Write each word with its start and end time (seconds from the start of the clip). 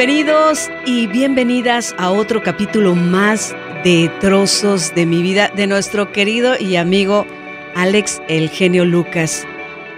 Bienvenidos 0.00 0.70
y 0.86 1.08
bienvenidas 1.08 1.94
a 1.98 2.08
otro 2.10 2.42
capítulo 2.42 2.94
más 2.94 3.54
de 3.84 4.10
Trozos 4.18 4.94
de 4.94 5.04
mi 5.04 5.20
vida 5.20 5.52
de 5.54 5.66
nuestro 5.66 6.10
querido 6.10 6.54
y 6.58 6.76
amigo 6.76 7.26
Alex 7.74 8.22
El 8.26 8.48
Genio 8.48 8.86
Lucas. 8.86 9.46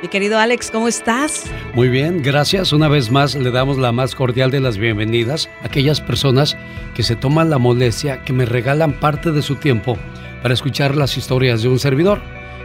Mi 0.03 0.09
querido 0.09 0.41
Alex, 0.41 0.73
¿cómo 0.73 0.89
estás? 0.89 1.45
Muy 1.75 1.89
bien, 1.89 2.21
gracias. 2.21 2.73
Una 2.73 2.89
vez 2.89 3.13
más 3.13 3.37
le 3.37 3.53
damos 3.53 3.79
la 3.79 3.93
más 3.93 4.17
cordial 4.17 4.51
de 4.51 4.59
las 4.59 4.77
bienvenidas 4.77 5.49
a 5.63 5.67
aquellas 5.67 6.01
personas 6.01 6.57
que 6.97 7.05
se 7.05 7.15
toman 7.15 7.49
la 7.49 7.59
molestia, 7.59 8.25
que 8.25 8.33
me 8.33 8.45
regalan 8.45 8.95
parte 8.95 9.31
de 9.31 9.41
su 9.41 9.55
tiempo 9.55 9.97
para 10.43 10.53
escuchar 10.53 10.97
las 10.97 11.17
historias 11.17 11.63
de 11.63 11.69
un 11.69 11.79
servidor. 11.79 12.21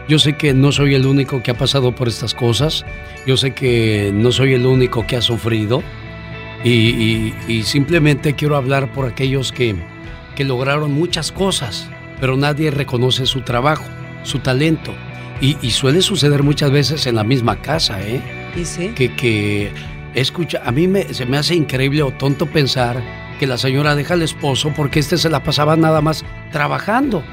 Yo 0.08 0.18
sé 0.18 0.38
que 0.38 0.56
no 0.56 0.72
soy 0.72 0.96
el 0.96 1.06
único 1.06 1.44
que 1.44 1.52
ha 1.52 1.58
pasado 1.58 1.94
por 1.94 2.08
estas 2.08 2.34
cosas, 2.34 2.84
yo 3.28 3.38
sé 3.38 3.52
que 3.52 4.10
no 4.12 4.32
soy 4.32 4.56
el 4.56 4.66
único 4.66 5.06
que 5.06 5.18
ha 5.18 5.22
sufrido 5.22 5.84
y, 6.68 7.64
simplemente 7.64 8.34
quiero 8.34 8.56
hablar 8.56 8.92
por 8.92 9.06
aquellos 9.06 9.52
que, 9.52 9.76
que 10.36 10.44
lograron 10.44 10.92
muchas 10.92 11.32
cosas, 11.32 11.90
pero 12.20 12.36
nadie 12.38 12.72
reconoce 12.72 13.26
su 13.26 13.42
trabajo, 13.42 13.86
su 14.24 14.40
talento 14.40 14.94
y, 15.42 15.72
suele 15.72 16.02
suceder 16.02 16.44
muchas 16.44 16.72
veces 16.72 17.06
en 17.08 17.16
la 17.16 17.24
misma 17.24 17.62
casa, 17.62 18.02
¿eh? 18.02 18.22
¿Y 18.56 18.66
sí? 18.66 18.90
Que, 18.90 19.14
que 19.16 19.72
escucha, 20.16 20.62
a 20.66 20.72
mí 20.72 20.88
me, 20.88 21.14
se 21.14 21.26
me 21.26 21.38
hace 21.38 21.56
increíble 21.56 22.02
o 22.02 22.12
tonto 22.12 22.48
pensar 22.48 23.02
que 23.40 23.46
la 23.46 23.58
señora 23.58 23.96
deja 23.96 24.16
al 24.16 24.24
esposo 24.24 24.74
porque 24.76 25.00
este 25.00 25.18
se 25.18 25.30
la 25.30 25.44
pasaba 25.44 25.76
nada 25.76 26.02
más 26.02 26.26
trabajando. 26.52 27.24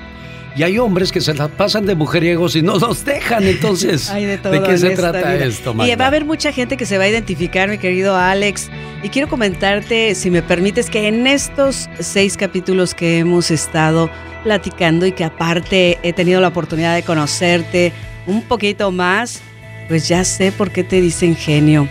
Y 0.56 0.62
hay 0.62 0.78
hombres 0.78 1.10
que 1.10 1.20
se 1.20 1.34
la 1.34 1.48
pasan 1.48 1.84
de 1.84 1.96
mujeriegos 1.96 2.54
y 2.54 2.62
no 2.62 2.78
los 2.78 3.04
dejan. 3.04 3.42
Entonces, 3.42 4.12
de, 4.14 4.62
qué 4.64 4.78
se 4.78 4.90
trata 4.90 5.34
esto, 5.34 5.74
Y 5.84 5.94
va 5.96 6.04
a 6.04 6.08
haber 6.08 6.24
mucha 6.24 6.52
gente 6.52 6.76
que 6.76 6.86
se 6.86 6.96
va 6.96 7.04
a 7.04 7.08
identificar, 7.08 7.68
mi 7.68 7.78
querido 7.78 8.16
Alex. 8.16 8.70
Y 9.02 9.08
quiero 9.08 9.28
comentarte, 9.28 10.14
si 10.14 10.30
me 10.30 10.42
permites, 10.42 10.90
que 10.90 11.08
en 11.08 11.26
estos 11.26 11.88
seis 11.98 12.36
capítulos 12.36 12.94
que 12.94 13.18
hemos 13.18 13.50
estado 13.50 14.08
platicando 14.44 15.06
y 15.06 15.12
que 15.12 15.24
aparte 15.24 15.98
he 16.02 16.12
tenido 16.12 16.40
la 16.40 16.48
oportunidad 16.48 16.94
de 16.94 17.02
conocerte 17.02 17.92
un 18.26 18.42
poquito 18.42 18.92
más, 18.92 19.40
pues 19.88 20.06
ya 20.06 20.24
sé 20.24 20.52
por 20.52 20.70
qué 20.70 20.84
te 20.84 21.00
dicen 21.00 21.34
genio. 21.34 21.88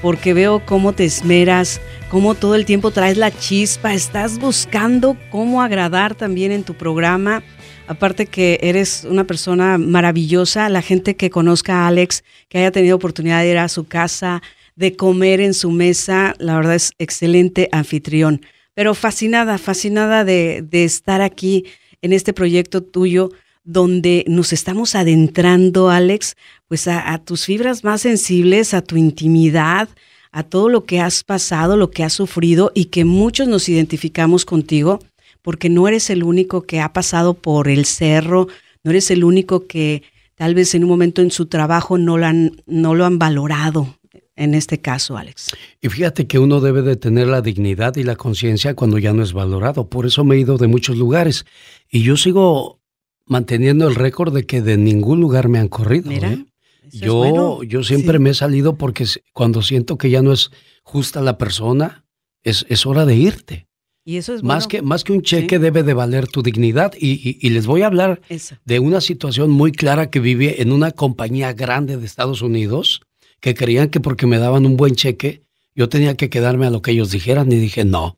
Porque 0.00 0.32
veo 0.32 0.64
cómo 0.64 0.92
te 0.92 1.04
esmeras, 1.04 1.80
cómo 2.08 2.34
todo 2.34 2.54
el 2.54 2.64
tiempo 2.64 2.92
traes 2.92 3.18
la 3.18 3.30
chispa, 3.30 3.92
estás 3.92 4.38
buscando 4.38 5.16
cómo 5.30 5.60
agradar 5.60 6.14
también 6.14 6.52
en 6.52 6.64
tu 6.64 6.74
programa 6.74 7.42
Aparte 7.88 8.26
que 8.26 8.58
eres 8.62 9.06
una 9.08 9.24
persona 9.24 9.78
maravillosa, 9.78 10.68
la 10.68 10.82
gente 10.82 11.14
que 11.14 11.30
conozca 11.30 11.84
a 11.84 11.86
Alex, 11.86 12.24
que 12.48 12.58
haya 12.58 12.72
tenido 12.72 12.96
oportunidad 12.96 13.42
de 13.42 13.50
ir 13.50 13.58
a 13.58 13.68
su 13.68 13.84
casa, 13.86 14.42
de 14.74 14.96
comer 14.96 15.40
en 15.40 15.54
su 15.54 15.70
mesa, 15.70 16.34
la 16.38 16.56
verdad 16.56 16.74
es 16.74 16.92
excelente 16.98 17.68
anfitrión. 17.70 18.42
Pero 18.74 18.94
fascinada, 18.94 19.56
fascinada 19.56 20.24
de, 20.24 20.66
estar 20.72 21.22
aquí 21.22 21.64
en 22.02 22.12
este 22.12 22.32
proyecto 22.32 22.82
tuyo 22.82 23.30
donde 23.64 24.24
nos 24.28 24.52
estamos 24.52 24.94
adentrando, 24.94 25.88
Alex, 25.88 26.36
pues 26.68 26.88
a, 26.88 27.18
tus 27.18 27.46
fibras 27.46 27.84
más 27.84 28.02
sensibles, 28.02 28.74
a 28.74 28.82
tu 28.82 28.96
intimidad, 28.96 29.88
a 30.30 30.42
todo 30.42 30.68
lo 30.68 30.84
que 30.84 31.00
has 31.00 31.24
pasado, 31.24 31.76
lo 31.76 31.90
que 31.90 32.04
has 32.04 32.12
sufrido 32.12 32.72
y 32.74 32.86
que 32.86 33.04
muchos 33.04 33.48
nos 33.48 33.68
identificamos 33.68 34.44
contigo 34.44 34.98
porque 35.46 35.70
no 35.70 35.86
eres 35.86 36.10
el 36.10 36.24
único 36.24 36.62
que 36.62 36.80
ha 36.80 36.92
pasado 36.92 37.34
por 37.34 37.68
el 37.68 37.84
cerro, 37.84 38.48
no 38.82 38.90
eres 38.90 39.12
el 39.12 39.22
único 39.22 39.68
que 39.68 40.02
tal 40.34 40.56
vez 40.56 40.74
en 40.74 40.82
un 40.82 40.90
momento 40.90 41.22
en 41.22 41.30
su 41.30 41.46
trabajo 41.46 41.98
no 41.98 42.18
lo 42.18 42.26
han, 42.26 42.60
no 42.66 42.96
lo 42.96 43.04
han 43.04 43.20
valorado. 43.20 43.96
En 44.34 44.54
este 44.56 44.80
caso, 44.80 45.16
Alex. 45.16 45.52
Y 45.80 45.88
fíjate 45.88 46.26
que 46.26 46.40
uno 46.40 46.60
debe 46.60 46.82
de 46.82 46.96
tener 46.96 47.28
la 47.28 47.42
dignidad 47.42 47.94
y 47.94 48.02
la 48.02 48.16
conciencia 48.16 48.74
cuando 48.74 48.98
ya 48.98 49.12
no 49.12 49.22
es 49.22 49.34
valorado. 49.34 49.88
Por 49.88 50.04
eso 50.04 50.24
me 50.24 50.34
he 50.34 50.40
ido 50.40 50.58
de 50.58 50.66
muchos 50.66 50.96
lugares. 50.96 51.46
Y 51.88 52.02
yo 52.02 52.16
sigo 52.16 52.80
manteniendo 53.24 53.86
el 53.86 53.94
récord 53.94 54.34
de 54.34 54.46
que 54.46 54.62
de 54.62 54.76
ningún 54.76 55.20
lugar 55.20 55.48
me 55.48 55.60
han 55.60 55.68
corrido. 55.68 56.10
Mira, 56.10 56.32
¿eh? 56.32 56.44
Yo, 56.90 57.62
yo 57.62 57.84
siempre 57.84 58.18
me 58.18 58.30
he 58.30 58.34
salido 58.34 58.76
porque 58.76 59.06
cuando 59.32 59.62
siento 59.62 59.96
que 59.96 60.10
ya 60.10 60.22
no 60.22 60.32
es 60.32 60.50
justa 60.82 61.20
la 61.20 61.38
persona, 61.38 62.04
es, 62.42 62.66
es 62.68 62.84
hora 62.84 63.06
de 63.06 63.14
irte. 63.14 63.66
Y 64.08 64.18
eso 64.18 64.36
es 64.36 64.44
más 64.44 64.68
que 64.68 64.82
Más 64.82 65.02
que 65.02 65.12
un 65.12 65.20
cheque 65.20 65.58
debe 65.58 65.82
de 65.82 65.92
valer 65.92 66.28
tu 66.28 66.40
dignidad. 66.40 66.92
Y, 66.96 67.50
les 67.50 67.66
voy 67.66 67.82
a 67.82 67.88
hablar 67.88 68.20
de 68.64 68.78
una 68.78 69.00
situación 69.00 69.50
muy 69.50 69.72
clara 69.72 70.10
que 70.10 70.20
viví 70.20 70.54
en 70.58 70.70
una 70.70 70.92
compañía 70.92 71.52
grande 71.52 71.96
de 71.96 72.06
Estados 72.06 72.40
Unidos 72.40 73.00
que 73.40 73.54
creían 73.54 73.88
que 73.88 73.98
porque 73.98 74.28
me 74.28 74.38
daban 74.38 74.64
un 74.64 74.76
buen 74.76 74.94
cheque, 74.94 75.42
yo 75.74 75.88
tenía 75.88 76.16
que 76.16 76.30
quedarme 76.30 76.66
a 76.66 76.70
lo 76.70 76.82
que 76.82 76.92
ellos 76.92 77.10
dijeran. 77.10 77.50
Y 77.50 77.56
dije, 77.56 77.84
no, 77.84 78.16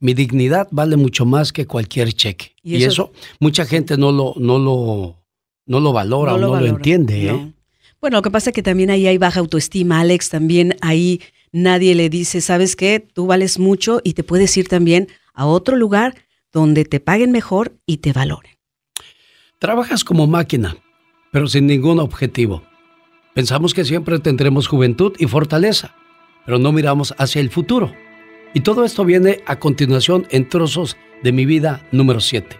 mi 0.00 0.12
dignidad 0.12 0.68
vale 0.70 0.96
mucho 0.98 1.24
más 1.24 1.50
que 1.50 1.66
cualquier 1.66 2.12
cheque. 2.12 2.54
Y 2.62 2.84
eso, 2.84 3.10
mucha 3.40 3.64
gente 3.64 3.96
no 3.96 4.12
lo, 4.12 4.34
no 4.36 4.58
lo, 4.58 5.24
no 5.64 5.80
lo 5.80 5.94
valora 5.94 6.34
o 6.34 6.38
no 6.38 6.60
lo 6.60 6.66
entiende. 6.66 7.30
¿eh? 7.30 7.52
Bueno, 8.02 8.18
lo 8.18 8.22
que 8.22 8.30
pasa 8.30 8.50
es 8.50 8.54
que 8.54 8.62
también 8.62 8.90
ahí 8.90 9.06
hay 9.06 9.16
baja 9.16 9.40
autoestima, 9.40 10.00
Alex. 10.00 10.28
También 10.28 10.76
ahí 10.82 11.22
nadie 11.52 11.94
le 11.94 12.10
dice, 12.10 12.42
¿sabes 12.42 12.76
qué? 12.76 13.00
Tú 13.00 13.26
vales 13.26 13.58
mucho 13.58 14.02
y 14.04 14.12
te 14.12 14.24
puedes 14.24 14.54
ir 14.58 14.68
también 14.68 15.08
a 15.34 15.46
otro 15.46 15.76
lugar 15.76 16.14
donde 16.52 16.84
te 16.84 17.00
paguen 17.00 17.32
mejor 17.32 17.72
y 17.86 17.98
te 17.98 18.12
valoren. 18.12 18.52
Trabajas 19.58 20.04
como 20.04 20.26
máquina, 20.26 20.76
pero 21.30 21.46
sin 21.46 21.66
ningún 21.66 21.98
objetivo. 21.98 22.62
Pensamos 23.34 23.72
que 23.72 23.84
siempre 23.84 24.18
tendremos 24.18 24.68
juventud 24.68 25.14
y 25.18 25.26
fortaleza, 25.26 25.94
pero 26.44 26.58
no 26.58 26.72
miramos 26.72 27.14
hacia 27.16 27.40
el 27.40 27.50
futuro. 27.50 27.92
Y 28.54 28.60
todo 28.60 28.84
esto 28.84 29.04
viene 29.04 29.40
a 29.46 29.58
continuación 29.58 30.26
en 30.30 30.48
trozos 30.48 30.96
de 31.22 31.32
mi 31.32 31.46
vida 31.46 31.86
número 31.90 32.20
7. 32.20 32.58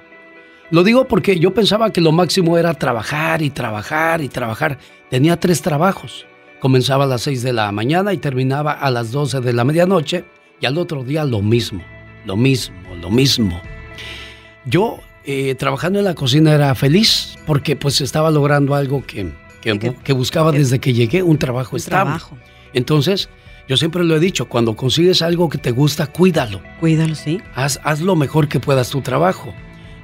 Lo 0.70 0.84
digo 0.84 1.06
porque 1.06 1.38
yo 1.38 1.52
pensaba 1.52 1.92
que 1.92 2.00
lo 2.00 2.12
máximo 2.12 2.56
era 2.56 2.72
trabajar 2.72 3.42
y 3.42 3.50
trabajar 3.50 4.22
y 4.22 4.30
trabajar. 4.30 4.78
Tenía 5.10 5.38
tres 5.38 5.60
trabajos. 5.60 6.24
Comenzaba 6.60 7.04
a 7.04 7.08
las 7.08 7.22
6 7.22 7.42
de 7.42 7.52
la 7.52 7.70
mañana 7.72 8.14
y 8.14 8.18
terminaba 8.18 8.72
a 8.72 8.90
las 8.90 9.12
12 9.12 9.42
de 9.42 9.52
la 9.52 9.64
medianoche 9.64 10.24
y 10.60 10.64
al 10.64 10.78
otro 10.78 11.04
día 11.04 11.24
lo 11.24 11.42
mismo 11.42 11.82
lo 12.24 12.36
mismo, 12.36 12.76
lo 13.00 13.10
mismo. 13.10 13.60
Yo 14.64 15.00
eh, 15.24 15.54
trabajando 15.54 15.98
en 15.98 16.04
la 16.04 16.14
cocina 16.14 16.52
era 16.52 16.74
feliz 16.74 17.36
porque 17.46 17.76
pues 17.76 18.00
estaba 18.00 18.30
logrando 18.30 18.74
algo 18.74 19.04
que, 19.04 19.32
que, 19.60 20.12
buscaba 20.12 20.52
desde 20.52 20.78
que 20.78 20.92
llegué, 20.92 21.22
un 21.22 21.38
trabajo 21.38 21.76
estable. 21.76 22.20
Entonces, 22.72 23.28
yo 23.68 23.76
siempre 23.76 24.04
lo 24.04 24.16
he 24.16 24.20
dicho, 24.20 24.48
cuando 24.48 24.74
consigues 24.74 25.22
algo 25.22 25.48
que 25.48 25.58
te 25.58 25.70
gusta, 25.70 26.06
cuídalo. 26.06 26.60
Cuídalo, 26.80 27.14
sí. 27.14 27.40
Haz, 27.54 27.80
haz 27.84 28.00
lo 28.00 28.16
mejor 28.16 28.48
que 28.48 28.60
puedas 28.60 28.90
tu 28.90 29.00
trabajo. 29.00 29.54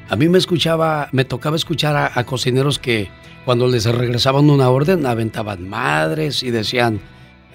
A 0.09 0.17
mí 0.17 0.29
me 0.29 0.39
escuchaba, 0.39 1.09
me 1.13 1.25
tocaba 1.25 1.57
escuchar 1.57 1.97
a, 1.97 2.13
a 2.15 2.25
cocineros 2.25 2.79
que 2.79 3.11
cuando 3.45 3.67
les 3.67 3.85
regresaban 3.85 4.49
una 4.51 4.71
orden 4.71 5.07
aventaban 5.07 5.69
madres 5.69 6.43
y 6.43 6.51
decían, 6.51 7.01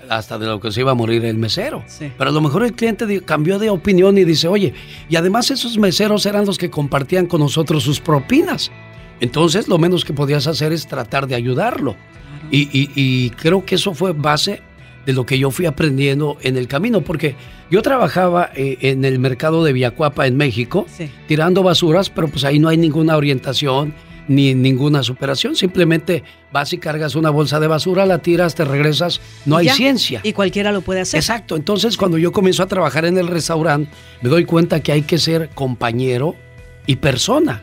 hasta 0.10 0.38
de 0.38 0.46
lo 0.46 0.60
que 0.60 0.72
se 0.72 0.82
iba 0.82 0.92
a 0.92 0.96
morir 0.96 1.26
el 1.26 1.38
mesero. 1.38 1.84
Pero 2.18 2.30
a 2.30 2.34
lo 2.34 2.42
mejor 2.42 2.64
el 2.64 2.74
cliente 2.74 3.22
cambió 3.22 3.60
de 3.60 3.70
opinión 3.70 4.18
y 4.18 4.24
dice, 4.24 4.48
oye, 4.48 4.74
y 5.10 5.16
además 5.16 5.52
esos 5.52 5.78
meseros 5.78 6.26
eran 6.26 6.46
los 6.46 6.58
que 6.58 6.70
compartían 6.70 7.26
con 7.28 7.42
nosotros 7.42 7.84
sus 7.84 8.00
propinas. 8.00 8.72
Entonces 9.20 9.68
lo 9.68 9.78
menos 9.78 10.06
que 10.06 10.14
podías 10.14 10.48
hacer 10.48 10.74
es 10.74 10.88
tratar 10.88 11.28
de 11.28 11.36
ayudarlo. 11.36 11.96
Y, 12.52 13.30
creo 13.32 13.66
que 13.66 13.76
eso 13.76 13.94
fue 13.94 14.14
base 14.14 14.62
de 15.06 15.14
lo 15.14 15.26
que 15.26 15.40
yo 15.40 15.50
fui 15.50 15.66
aprendiendo 15.66 16.38
en 16.42 16.56
el 16.56 16.68
camino, 16.68 17.02
porque 17.02 17.36
yo 17.72 17.82
trabajaba 17.82 18.52
eh, 18.56 18.78
en 18.82 19.04
el 19.06 19.18
mercado 19.18 19.64
de 19.64 19.74
Villacuapa 19.74 20.28
en 20.28 20.38
México, 20.38 20.86
tirando 21.28 21.64
basuras, 21.64 22.10
pero 22.10 22.28
pues 22.28 22.44
ahí 22.44 22.60
no 22.60 22.70
hay 22.70 22.78
ninguna 22.78 23.18
orientación 23.18 23.94
ni 24.28 24.54
ninguna 24.54 25.04
superación. 25.04 25.56
Simplemente 25.56 26.24
vas 26.52 26.74
y 26.74 26.78
cargas 26.78 27.16
una 27.16 27.30
bolsa 27.30 27.60
de 27.60 27.68
basura, 27.68 28.06
la 28.06 28.20
tiras, 28.20 28.56
te 28.56 28.66
regresas. 28.66 29.22
No 29.46 29.58
hay 29.58 29.70
ciencia. 29.70 30.22
Y 30.24 30.34
cualquiera 30.34 30.72
lo 30.72 30.82
puede 30.82 31.02
hacer. 31.02 31.20
Exacto. 31.20 31.56
Entonces, 31.56 31.98
cuando 31.98 32.18
yo 32.18 32.32
comienzo 32.32 32.64
a 32.64 32.68
trabajar 32.68 33.06
en 33.06 33.18
el 33.18 33.28
restaurante, 33.28 33.92
me 34.22 34.30
doy 34.30 34.46
cuenta 34.46 34.82
que 34.82 34.92
hay 34.92 35.02
que 35.04 35.18
ser 35.18 35.50
compañero 35.50 36.36
y 36.86 36.98
persona. 36.98 37.62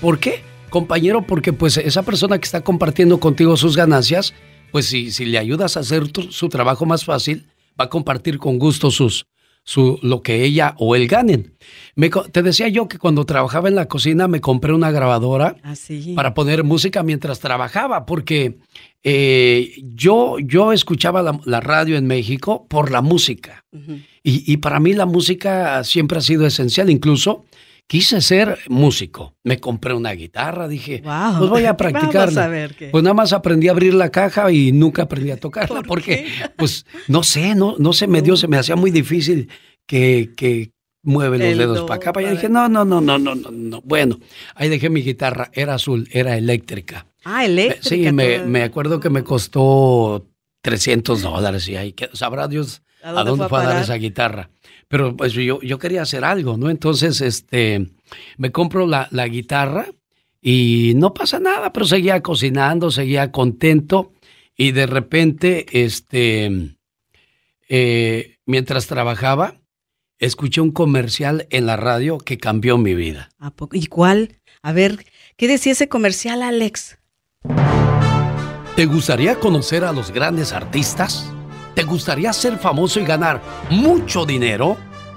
¿Por 0.00 0.18
qué? 0.18 0.42
Compañero, 0.70 1.22
porque 1.22 1.52
pues 1.52 1.76
esa 1.76 2.02
persona 2.02 2.38
que 2.38 2.44
está 2.44 2.62
compartiendo 2.62 3.20
contigo 3.20 3.56
sus 3.56 3.76
ganancias, 3.76 4.34
pues 4.72 4.86
si, 4.86 5.12
si 5.12 5.24
le 5.24 5.38
ayudas 5.38 5.76
a 5.76 5.80
hacer 5.80 6.04
su 6.30 6.48
trabajo 6.48 6.84
más 6.84 7.04
fácil, 7.04 7.46
va 7.80 7.86
a 7.86 7.88
compartir 7.88 8.38
con 8.38 8.58
gusto 8.58 8.90
sus, 8.90 9.26
su, 9.64 9.98
lo 10.02 10.22
que 10.22 10.44
ella 10.44 10.74
o 10.78 10.94
él 10.94 11.08
ganen. 11.08 11.54
Me, 11.96 12.10
te 12.10 12.42
decía 12.42 12.68
yo 12.68 12.86
que 12.86 12.98
cuando 12.98 13.24
trabajaba 13.24 13.68
en 13.68 13.74
la 13.74 13.86
cocina 13.86 14.28
me 14.28 14.40
compré 14.40 14.72
una 14.72 14.90
grabadora 14.90 15.56
ah, 15.62 15.74
para 16.14 16.34
poner 16.34 16.64
música 16.64 17.02
mientras 17.02 17.40
trabajaba, 17.40 18.04
porque 18.04 18.58
eh, 19.02 19.72
yo, 19.82 20.38
yo 20.38 20.72
escuchaba 20.72 21.40
la, 21.44 21.60
radio 21.60 21.96
en 21.96 22.06
México 22.06 22.66
por 22.68 22.90
la 22.90 23.00
música. 23.00 23.64
y, 24.22 24.52
y, 24.52 24.56
para 24.58 24.80
mí 24.80 24.92
la 24.92 25.06
música 25.06 25.82
siempre 25.82 26.18
ha 26.18 26.22
sido 26.22 26.46
esencial, 26.46 26.90
incluso 26.90 27.44
quise 27.86 28.20
ser 28.20 28.58
músico. 28.68 29.34
Me 29.44 29.60
compré 29.60 29.94
una 29.94 30.12
guitarra, 30.12 30.68
dije, 30.68 31.02
pues 31.02 31.50
voy 31.50 31.64
a 31.64 31.76
practicarla. 31.76 32.70
Pues 32.90 33.02
nada 33.04 33.14
más 33.14 33.32
aprendí 33.32 33.68
a 33.68 33.72
abrir 33.72 33.94
la 33.94 34.10
caja 34.10 34.50
y 34.50 34.72
nunca 34.72 35.02
aprendí 35.02 35.30
a 35.30 35.38
tocarla 35.38 35.82
porque, 35.82 36.26
pues, 36.56 36.86
no 37.08 37.22
sé, 37.22 37.54
no, 37.54 37.76
no 37.78 37.92
se 37.92 38.06
me 38.06 38.22
dio, 38.22 38.36
se 38.36 38.48
me 38.48 38.56
hacía 38.56 38.76
muy 38.76 38.90
difícil 38.90 39.48
que, 39.86 40.32
que 40.36 40.72
mueve 41.02 41.38
los 41.38 41.58
dedos 41.58 41.82
para 41.82 41.96
acá. 41.96 42.12
Para 42.12 42.26
allá. 42.26 42.36
dije, 42.36 42.48
no, 42.48 42.68
no, 42.68 42.84
no, 42.84 43.00
no, 43.00 43.18
no, 43.18 43.34
no, 43.34 43.50
no. 43.50 43.80
Bueno, 43.82 44.18
ahí 44.54 44.68
dejé 44.68 44.90
mi 44.90 45.02
guitarra, 45.02 45.50
era 45.52 45.74
azul, 45.74 46.08
era 46.12 46.36
eléctrica. 46.36 47.06
Ah, 47.24 47.44
eléctrica. 47.44 47.88
Sí, 47.88 48.12
me, 48.12 48.40
me 48.40 48.62
acuerdo 48.62 49.00
que 49.00 49.10
me 49.10 49.22
costó 49.22 50.26
300 50.62 51.22
dólares 51.22 51.68
y 51.68 51.76
ahí 51.76 51.94
sabrá 52.14 52.48
Dios 52.48 52.82
a 53.02 53.12
dónde, 53.22 53.48
fue 53.48 53.60
a, 53.60 53.64
dar 53.64 53.82
esa 53.82 53.94
guitarra. 53.94 54.50
Pero 54.88 55.16
pues 55.16 55.32
yo, 55.32 55.60
yo 55.60 55.78
quería 55.78 56.02
hacer 56.02 56.24
algo, 56.24 56.56
¿no? 56.56 56.70
Entonces, 56.70 57.20
este, 57.20 57.88
me 58.36 58.52
compro 58.52 58.86
la, 58.86 59.08
la 59.10 59.26
guitarra 59.28 59.86
y 60.40 60.92
no 60.96 61.14
pasa 61.14 61.40
nada, 61.40 61.72
pero 61.72 61.86
seguía 61.86 62.22
cocinando, 62.22 62.90
seguía 62.90 63.32
contento 63.32 64.12
y 64.56 64.72
de 64.72 64.86
repente, 64.86 65.66
este, 65.84 66.76
eh, 67.68 68.36
mientras 68.46 68.86
trabajaba, 68.86 69.60
escuché 70.18 70.60
un 70.60 70.70
comercial 70.70 71.46
en 71.50 71.66
la 71.66 71.76
radio 71.76 72.18
que 72.18 72.38
cambió 72.38 72.78
mi 72.78 72.94
vida. 72.94 73.30
¿A 73.38 73.50
poco? 73.50 73.76
¿Y 73.76 73.86
cuál? 73.86 74.40
A 74.62 74.72
ver, 74.72 75.04
¿qué 75.36 75.48
decía 75.48 75.72
ese 75.72 75.88
comercial, 75.88 76.42
Alex? 76.42 76.98
¿Te 78.76 78.86
gustaría 78.86 79.38
conocer 79.38 79.84
a 79.84 79.92
los 79.92 80.12
grandes 80.12 80.52
artistas? 80.52 81.33
¿Te 81.74 81.82
gustaría 81.82 82.32
ser 82.32 82.58
famoso 82.58 83.00
y 83.00 83.04
ganar 83.04 83.42
mucho 83.70 84.24
dinero? 84.24 84.76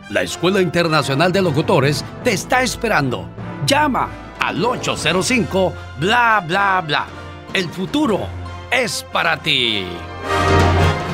La 0.10 0.24
Escuela 0.24 0.62
Internacional 0.62 1.32
de 1.32 1.42
Locutores 1.42 2.04
te 2.24 2.32
está 2.32 2.64
esperando. 2.64 3.30
Llama 3.68 4.10
al 4.40 4.64
805 4.64 5.74
bla 6.00 6.44
bla 6.48 6.82
bla. 6.86 7.08
El 7.54 7.70
futuro 7.70 8.28
es 8.72 9.06
para 9.12 9.38
ti. 9.38 9.86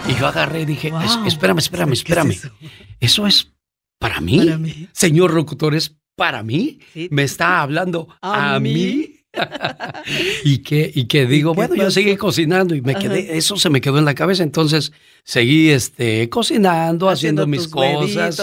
Y 0.07 0.15
yo 0.15 0.27
agarré 0.27 0.61
y 0.61 0.65
dije, 0.65 0.93
espérame, 1.25 1.59
espérame, 1.59 1.93
espérame. 1.93 2.35
eso? 2.99 3.27
es 3.27 3.51
para 3.99 4.21
mí? 4.21 4.89
Señor 4.93 5.33
locutor, 5.33 5.75
¿es 5.75 5.97
para 6.15 6.43
mí? 6.43 6.79
¿Me 7.09 7.23
está 7.23 7.61
hablando 7.61 8.07
a, 8.21 8.59
mí? 8.59 9.22
y 10.43 10.59
que 10.59 10.91
y 10.93 11.05
que 11.05 11.25
digo, 11.25 11.53
bueno, 11.53 11.75
yo 11.75 11.89
seguí 11.91 12.15
cocinando 12.17 12.75
y 12.75 12.81
me 12.81 12.95
quedé, 12.95 13.37
eso 13.37 13.57
se 13.57 13.69
me 13.69 13.81
quedó 13.81 13.99
en 13.99 14.05
la 14.05 14.13
cabeza, 14.13 14.43
entonces 14.43 14.91
seguí 15.23 15.69
este 15.71 16.29
cocinando, 16.29 17.09
haciendo, 17.09 17.47
mis 17.47 17.67
cosas 17.67 18.39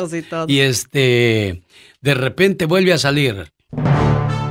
y, 0.49 0.53
y, 0.53 0.61
este 0.61 1.63
de 2.01 2.15
repente 2.15 2.67
vuelve 2.67 2.93
a 2.93 2.99
salir. 2.99 3.53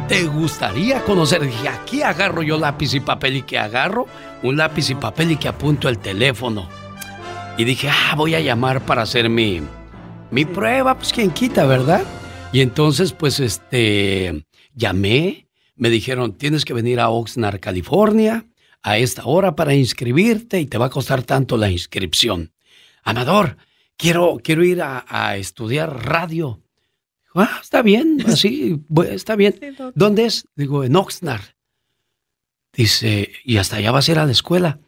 ¿Te 0.07 0.23
gustaría 0.23 1.03
conocer? 1.03 1.41
Dije, 1.45 1.67
aquí 1.67 2.01
agarro 2.01 2.41
yo 2.41 2.57
lápiz 2.57 2.93
y 2.95 2.99
papel 2.99 3.37
y 3.37 3.41
que 3.43 3.59
agarro 3.59 4.07
un 4.41 4.57
lápiz 4.57 4.89
y 4.89 4.95
papel 4.95 5.31
y 5.31 5.37
que 5.37 5.47
apunto 5.47 5.87
el 5.87 5.99
teléfono. 5.99 6.67
Y 7.57 7.65
dije, 7.65 7.89
ah, 7.89 8.15
voy 8.15 8.35
a 8.35 8.39
llamar 8.39 8.85
para 8.85 9.01
hacer 9.01 9.29
mi, 9.29 9.61
mi 10.31 10.45
prueba, 10.45 10.95
pues 10.97 11.11
quien 11.11 11.29
quita, 11.29 11.65
¿verdad? 11.65 12.03
Y 12.51 12.61
entonces, 12.61 13.11
pues, 13.11 13.39
este, 13.39 14.45
llamé, 14.73 15.48
me 15.79 15.89
dijeron, 15.89 16.37
tienes 16.37 16.65
que 16.65 16.73
venir 16.73 16.99
a 16.99 17.09
Oxnard, 17.09 17.59
California, 17.59 18.45
a 18.83 18.97
esta 18.97 19.25
hora 19.25 19.55
para 19.55 19.73
inscribirte 19.73 20.59
y 20.59 20.65
te 20.65 20.77
va 20.77 20.87
a 20.87 20.89
costar 20.89 21.23
tanto 21.23 21.57
la 21.57 21.71
inscripción. 21.71 22.51
Amador, 23.03 23.57
quiero, 23.97 24.39
quiero 24.43 24.63
ir 24.63 24.81
a, 24.81 25.05
a 25.07 25.37
estudiar 25.37 26.05
radio. 26.05 26.61
Ah, 27.33 27.59
está 27.61 27.81
bien, 27.81 28.21
así, 28.27 28.81
está 29.09 29.35
bien. 29.35 29.55
¿Dónde 29.95 30.25
es? 30.25 30.45
Digo, 30.55 30.83
en 30.83 30.95
Oxnard. 30.95 31.55
Dice, 32.73 33.31
¿y 33.43 33.57
hasta 33.57 33.77
allá 33.77 33.91
vas 33.91 34.07
a 34.07 34.11
ir 34.11 34.19
a 34.19 34.25
la 34.25 34.31
escuela? 34.31 34.79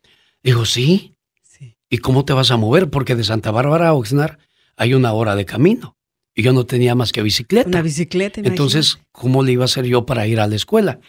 Digo, 0.44 0.66
sí. 0.66 1.16
sí. 1.42 1.78
¿Y 1.90 2.00
cómo 2.00 2.26
te 2.26 2.34
vas 2.34 2.52
a 2.52 2.58
mover? 2.58 2.90
Porque 2.90 3.16
de 3.16 3.24
Santa 3.24 3.52
Bárbara 3.52 3.90
a 3.90 3.94
Oxnard 3.94 4.38
hay 4.76 4.94
una 4.94 5.14
hora 5.14 5.36
de 5.36 5.46
camino. 5.46 5.98
Y 6.34 6.44
yo 6.44 6.54
no 6.54 6.66
tenía 6.66 6.96
más 6.96 7.12
que 7.12 7.22
bicicleta. 7.22 7.68
Una 7.68 7.82
bicicleta. 7.82 8.42
Entonces, 8.42 9.00
¿cómo 9.12 9.44
le 9.44 9.54
iba 9.54 9.64
a 9.64 9.66
hacer 9.66 9.86
yo 9.86 10.06
para 10.06 10.28
ir 10.28 10.40
a 10.40 10.48
la 10.48 10.56
escuela? 10.56 11.00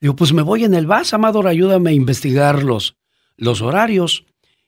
Digo, 0.00 0.14
pues 0.14 0.32
me 0.32 0.42
voy 0.42 0.64
en 0.64 0.74
el 0.74 0.86
bus, 0.86 1.12
Amador, 1.12 1.48
ayúdame 1.48 1.90
a 1.90 1.92
investigar 1.92 2.62
los, 2.62 2.96
los 3.36 3.60
horarios. 3.60 4.24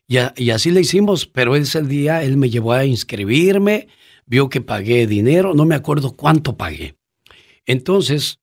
Y, 0.09 0.19
y 0.37 0.51
así 0.51 0.73
le 0.73 0.81
hicimos, 0.81 1.27
pero 1.27 1.55
ese 1.55 1.83
día 1.83 2.25
él 2.25 2.37
me 2.37 2.51
llevó 2.51 2.73
a 2.73 2.85
inscribirme, 2.85 3.87
vio 4.27 4.49
que 4.49 4.61
pagué 4.61 5.07
dinero, 5.07 5.55
no 5.55 5.65
me 5.65 5.77
acuerdo 5.77 6.17
cuánto 6.17 6.57
pagué. 6.57 6.97
Entonces, 7.67 8.41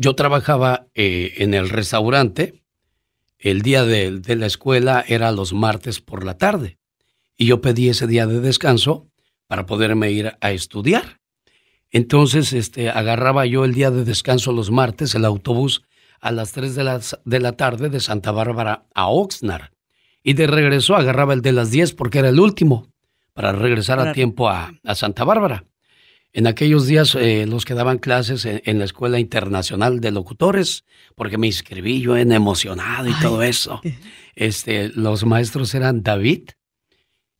yo 0.00 0.14
trabajaba 0.14 0.86
eh, 0.94 1.34
en 1.38 1.52
el 1.52 1.68
restaurante, 1.68 2.62
el 3.38 3.60
día 3.60 3.84
de, 3.84 4.22
la 4.34 4.46
escuela 4.46 5.04
era 5.06 5.30
los 5.30 5.52
martes 5.52 6.00
por 6.00 6.24
la 6.24 6.38
tarde, 6.38 6.78
y 7.36 7.46
yo 7.46 7.60
pedí 7.60 7.90
ese 7.90 8.06
día 8.06 8.26
de 8.26 8.40
descanso 8.40 9.09
para 9.50 9.66
poderme 9.66 10.12
ir 10.12 10.36
a 10.40 10.52
estudiar. 10.52 11.18
Entonces, 11.90 12.52
este, 12.52 12.88
agarraba 12.88 13.46
yo 13.46 13.64
el 13.64 13.74
día 13.74 13.90
de 13.90 14.04
descanso 14.04 14.52
los 14.52 14.70
martes, 14.70 15.16
el 15.16 15.24
autobús 15.24 15.82
a 16.20 16.30
las 16.30 16.52
3 16.52 16.76
de 16.76 16.84
la, 16.84 17.00
de 17.24 17.40
la 17.40 17.56
tarde 17.56 17.88
de 17.88 17.98
Santa 17.98 18.30
Bárbara 18.30 18.84
a 18.94 19.08
Oxnard. 19.08 19.72
Y 20.22 20.34
de 20.34 20.46
regreso 20.46 20.94
agarraba 20.94 21.34
el 21.34 21.42
de 21.42 21.50
las 21.50 21.72
10 21.72 21.94
porque 21.94 22.20
era 22.20 22.28
el 22.28 22.38
último 22.38 22.92
para 23.32 23.50
regresar 23.50 23.98
a 23.98 24.12
tiempo 24.12 24.48
a, 24.48 24.72
Santa 24.94 25.24
Bárbara. 25.24 25.64
En 26.32 26.46
aquellos 26.46 26.86
días 26.86 27.16
eh, 27.16 27.44
los 27.48 27.64
que 27.64 27.74
daban 27.74 27.98
clases 27.98 28.44
en, 28.44 28.78
la 28.78 28.84
Escuela 28.84 29.18
Internacional 29.18 29.98
de 29.98 30.12
Locutores, 30.12 30.84
porque 31.16 31.38
me 31.38 31.48
inscribí 31.48 32.00
yo 32.00 32.16
en 32.16 32.30
emocionado 32.30 33.08
y 33.08 33.14
todo 33.14 33.42
eso. 33.42 33.80
Este, 34.36 34.90
los 34.90 35.26
maestros 35.26 35.74
eran 35.74 36.02
David 36.02 36.50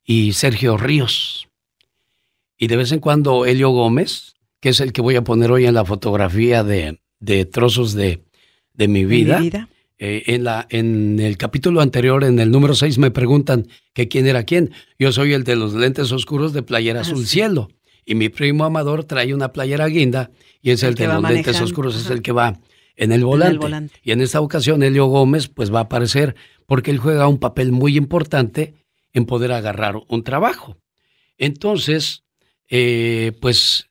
y 0.03 0.33
Sergio 0.33 0.77
Ríos. 0.77 1.47
Y 2.61 2.67
de 2.67 2.77
vez 2.77 2.91
en 2.91 2.99
cuando 2.99 3.47
Helio 3.47 3.71
Gómez, 3.71 4.35
que 4.59 4.69
es 4.69 4.81
el 4.81 4.93
que 4.93 5.01
voy 5.01 5.15
a 5.15 5.23
poner 5.23 5.49
hoy 5.49 5.65
en 5.65 5.73
la 5.73 5.83
fotografía 5.83 6.63
de, 6.63 6.99
trozos 7.45 7.95
de, 7.95 8.21
mi 8.77 9.03
vida. 9.03 9.37
¿De 9.37 9.41
mi 9.41 9.49
vida? 9.49 9.69
Eh, 9.97 10.23
en, 10.27 10.43
la, 10.43 10.67
en 10.69 11.19
el 11.19 11.37
capítulo 11.37 11.81
anterior, 11.81 12.23
en 12.23 12.37
el 12.37 12.51
número 12.51 12.75
6, 12.75 12.99
me 12.99 13.09
preguntan 13.09 13.67
que 13.95 14.07
quién 14.07 14.27
era 14.27 14.43
quién. 14.43 14.69
Yo 14.99 15.11
soy 15.11 15.33
el 15.33 15.43
de 15.43 15.55
los 15.55 15.73
lentes 15.73 16.11
oscuros 16.11 16.53
de 16.53 16.61
playera 16.61 16.99
ah, 16.99 17.01
azul 17.01 17.25
cielo. 17.25 17.69
Y 18.05 18.13
mi 18.13 18.29
primo 18.29 18.63
Amador 18.63 19.05
trae 19.05 19.33
una 19.33 19.51
playera 19.51 19.87
guinda 19.87 20.29
y 20.61 20.69
es 20.69 20.83
el, 20.83 20.93
de 20.93 21.07
los 21.07 21.23
lentes 21.23 21.59
oscuros, 21.61 21.95
es 21.95 22.11
el 22.11 22.21
que 22.21 22.31
va 22.31 22.59
en 22.95 23.11
el, 23.11 23.25
volante. 23.25 23.89
Y 24.03 24.11
en 24.11 24.21
esta 24.21 24.39
ocasión 24.39 24.83
Elio 24.83 25.07
Gómez 25.07 25.47
pues 25.47 25.73
va 25.73 25.79
a 25.79 25.83
aparecer 25.83 26.35
porque 26.67 26.91
él 26.91 26.99
juega 26.99 27.27
un 27.27 27.39
papel 27.39 27.71
muy 27.71 27.97
importante 27.97 28.75
en 29.13 29.25
poder 29.25 29.51
agarrar 29.51 29.95
un 30.07 30.23
trabajo. 30.23 30.77
Entonces, 31.39 32.23
eh, 32.71 33.33
pues 33.39 33.87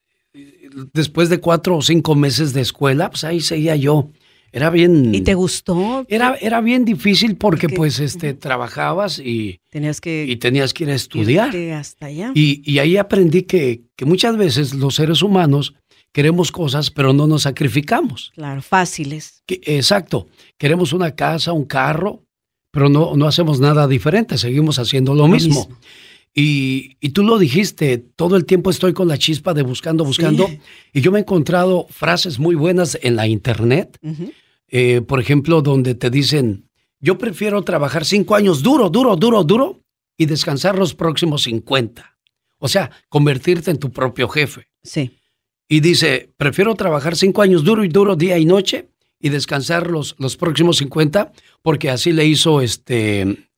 después 0.92 1.28
de 1.28 1.38
cuatro 1.38 1.76
o 1.76 1.82
cinco 1.82 2.16
meses 2.16 2.52
de 2.52 2.62
escuela, 2.62 3.10
pues 3.10 3.22
ahí 3.22 3.40
seguía 3.40 3.76
yo 3.76 4.10
era 4.52 4.70
bien. 4.70 5.14
¿Y 5.14 5.20
te 5.20 5.34
gustó? 5.34 6.04
Era, 6.08 6.36
era 6.40 6.60
bien 6.60 6.84
difícil 6.84 7.36
porque, 7.36 7.68
pues, 7.68 8.00
este, 8.00 8.34
trabajabas 8.34 9.18
y. 9.18 9.60
Tenías 9.70 10.00
que. 10.00 10.24
Y 10.28 10.36
tenías 10.36 10.74
que 10.74 10.84
ir 10.84 10.90
a 10.90 10.94
estudiar. 10.94 11.54
hasta 11.72 12.06
allá. 12.06 12.32
Y, 12.34 12.62
y, 12.70 12.78
ahí 12.80 12.96
aprendí 12.96 13.42
que, 13.42 13.82
que 13.96 14.04
muchas 14.04 14.36
veces 14.36 14.74
los 14.74 14.96
seres 14.96 15.22
humanos 15.22 15.74
queremos 16.12 16.50
cosas, 16.50 16.90
pero 16.90 17.12
no 17.12 17.28
nos 17.28 17.42
sacrificamos. 17.42 18.32
Claro, 18.34 18.60
fáciles. 18.62 19.42
exacto. 19.46 20.26
Queremos 20.58 20.92
una 20.92 21.14
casa, 21.14 21.52
un 21.52 21.64
carro, 21.64 22.24
pero 22.72 22.88
no, 22.88 23.14
no 23.14 23.28
hacemos 23.28 23.60
nada 23.60 23.86
diferente, 23.86 24.36
seguimos 24.36 24.80
haciendo 24.80 25.14
lo, 25.14 25.28
mismo. 25.28 25.68
Y, 26.32 26.96
y, 27.00 27.08
tú 27.10 27.24
lo 27.24 27.38
dijiste, 27.38 27.98
todo 27.98 28.36
el 28.36 28.44
tiempo 28.44 28.70
estoy 28.70 28.92
con 28.92 29.08
la 29.08 29.18
chispa 29.18 29.52
de 29.52 29.62
buscando, 29.62 30.04
buscando. 30.04 30.48
Y 30.92 31.00
yo 31.00 31.10
me 31.10 31.18
he 31.18 31.22
encontrado 31.22 31.86
frases 31.90 32.38
muy 32.38 32.54
buenas 32.54 32.96
en 33.02 33.16
la 33.16 33.26
internet. 33.26 33.98
Eh, 34.68 35.00
por 35.00 35.18
ejemplo, 35.20 35.60
donde 35.60 35.96
te 35.96 36.08
dicen, 36.08 36.70
yo 37.00 37.18
prefiero 37.18 37.62
trabajar 37.62 38.04
cinco 38.04 38.36
años 38.36 38.62
duro, 38.62 38.90
duro, 38.90 39.16
duro, 39.16 39.42
duro 39.42 39.80
y 40.16 40.26
descansar 40.26 40.78
los 40.78 40.94
próximos 40.94 41.42
50. 41.42 42.16
O 42.58 42.68
sea, 42.68 42.90
convertirte 43.08 43.70
en 43.70 43.78
tu 43.78 43.90
propio 43.90 44.28
jefe. 44.28 44.68
Sí. 44.82 45.18
Y 45.68 45.80
dice, 45.80 46.30
prefiero 46.36 46.74
trabajar 46.74 47.16
cinco 47.16 47.42
años 47.42 47.64
duro 47.64 47.84
y 47.84 47.88
duro 47.88 48.16
día 48.16 48.38
y 48.38 48.44
noche 48.44 48.90
y 49.18 49.30
descansar 49.30 49.90
los, 49.90 50.14
los 50.18 50.36
próximos 50.36 50.76
50 50.76 51.32
porque 51.62 51.90
así 51.90 52.12
le 52.12 52.26
hizo 52.26 52.60
este, 52.60 53.48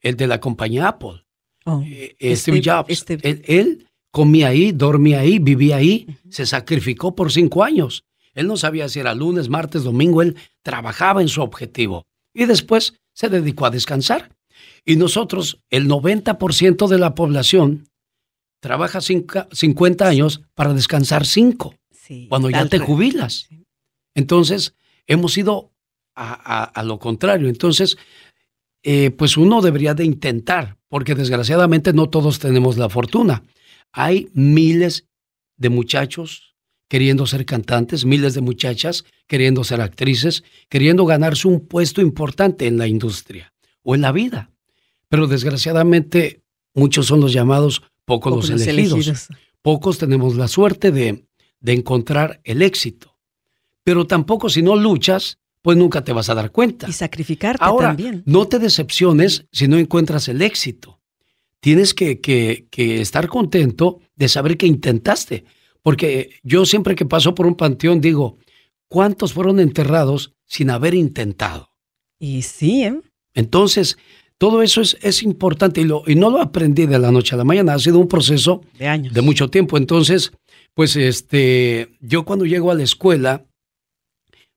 el 0.00 0.16
de 0.16 0.26
la 0.26 0.40
compañía 0.40 0.88
Apple. 0.88 1.24
Oh, 1.64 1.82
eh, 1.86 2.36
Steve, 2.36 2.62
Jobs. 2.64 3.04
Él, 3.22 3.86
comía 4.10 4.48
ahí, 4.48 4.72
dormía 4.72 5.20
ahí, 5.20 5.38
vivía 5.38 5.76
ahí, 5.76 6.06
se 6.28 6.44
sacrificó 6.44 7.14
por 7.14 7.32
cinco 7.32 7.64
años. 7.64 8.04
Él 8.34 8.46
no 8.46 8.56
sabía 8.56 8.88
si 8.88 9.00
era 9.00 9.14
lunes, 9.14 9.48
martes, 9.48 9.84
domingo, 9.84 10.22
él 10.22 10.36
trabajaba 10.62 11.22
en 11.22 11.28
su 11.28 11.42
objetivo 11.42 12.06
y 12.34 12.46
después 12.46 12.94
se 13.14 13.28
dedicó 13.28 13.66
a 13.66 13.70
descansar. 13.70 14.30
Y 14.84 14.96
nosotros, 14.96 15.60
el 15.70 15.88
90% 15.88 16.88
de 16.88 16.98
la 16.98 17.14
población, 17.14 17.88
trabaja 18.60 19.00
50 19.00 20.06
años 20.06 20.42
para 20.54 20.74
descansar 20.74 21.26
5, 21.26 21.74
cuando 22.28 22.50
ya 22.50 22.66
te 22.66 22.78
jubilas. 22.78 23.48
Entonces, 24.14 24.74
hemos 25.06 25.36
ido 25.36 25.72
a, 26.14 26.82
lo 26.84 26.98
contrario. 26.98 27.48
Entonces, 27.48 27.96
eh, 28.82 29.10
pues 29.10 29.36
uno 29.36 29.60
debería 29.60 29.94
de 29.94 30.04
intentar, 30.04 30.76
porque 30.88 31.14
desgraciadamente 31.14 31.92
no 31.92 32.08
todos 32.08 32.38
tenemos 32.38 32.76
la 32.76 32.88
fortuna. 32.88 33.42
hay 33.92 34.28
miles 34.32 35.06
de 35.56 35.68
muchachos 35.68 36.54
queriendo 36.88 37.26
ser 37.26 37.46
cantantes, 37.46 38.04
miles 38.04 38.34
de 38.34 38.40
muchachas 38.40 39.04
queriendo 39.26 39.64
ser 39.64 39.80
actrices, 39.80 40.44
queriendo 40.68 41.06
ganarse 41.06 41.48
un 41.48 41.66
puesto 41.66 42.00
importante 42.00 42.66
en 42.66 42.76
la 42.76 42.86
industria 42.86 43.54
o 43.82 43.94
en 43.94 44.02
la 44.02 44.12
vida. 44.12 44.50
Pero 45.08 45.26
desgraciadamente 45.26 46.42
muchos 46.74 47.06
son 47.06 47.20
los 47.20 47.32
llamados, 47.32 47.82
pocos, 48.04 48.50
los, 48.50 48.50
elegidos. 48.50 49.28
Pocos 49.62 49.98
tenemos 49.98 50.36
la 50.36 50.48
suerte 50.48 50.90
de, 50.90 51.24
de 51.60 51.72
encontrar 51.72 52.40
el 52.44 52.60
éxito. 52.62 53.16
Pero 53.84 54.06
tampoco 54.06 54.48
si 54.48 54.62
no 54.62 54.76
luchas, 54.76 55.38
pues 55.62 55.76
nunca 55.76 56.02
te 56.02 56.12
vas 56.12 56.28
a 56.28 56.34
dar 56.34 56.50
cuenta. 56.50 56.88
Y 56.88 56.92
sacrificarte 56.92 57.64
Ahora, 57.64 57.88
también. 57.88 58.22
No 58.26 58.46
te 58.46 58.58
decepciones 58.58 59.46
si 59.52 59.68
no 59.68 59.78
encuentras 59.78 60.28
el 60.28 60.42
éxito. 60.42 61.00
Tienes 61.60 61.94
que, 61.94 62.20
que, 62.20 62.66
que, 62.70 63.00
estar 63.00 63.28
contento 63.28 64.00
de 64.16 64.28
saber 64.28 64.56
que 64.56 64.66
intentaste. 64.66 65.44
Porque 65.80 66.30
yo 66.42 66.66
siempre 66.66 66.96
que 66.96 67.06
paso 67.06 67.34
por 67.34 67.46
un 67.46 67.54
panteón 67.54 68.00
digo, 68.00 68.38
¿cuántos 68.88 69.32
fueron 69.32 69.60
enterrados 69.60 70.34
sin 70.44 70.70
haber 70.70 70.94
intentado? 70.94 71.70
Y 72.18 72.42
sí, 72.42 72.84
¿eh? 72.84 73.00
Entonces, 73.34 73.96
todo 74.38 74.62
eso 74.62 74.80
es, 74.80 74.98
es 75.02 75.22
importante 75.22 75.80
y, 75.80 75.84
lo, 75.84 76.02
y 76.06 76.16
no 76.16 76.28
lo 76.28 76.40
aprendí 76.40 76.86
de 76.86 76.98
la 76.98 77.12
noche 77.12 77.34
a 77.36 77.38
la 77.38 77.44
mañana, 77.44 77.74
ha 77.74 77.78
sido 77.78 78.00
un 78.00 78.08
proceso 78.08 78.62
de 78.76 78.88
años. 78.88 79.14
De 79.14 79.22
mucho 79.22 79.48
tiempo. 79.48 79.76
Entonces, 79.76 80.32
pues 80.74 80.96
este, 80.96 81.96
yo 82.00 82.24
cuando 82.24 82.44
llego 82.44 82.72
a 82.72 82.74
la 82.74 82.82
escuela, 82.82 83.44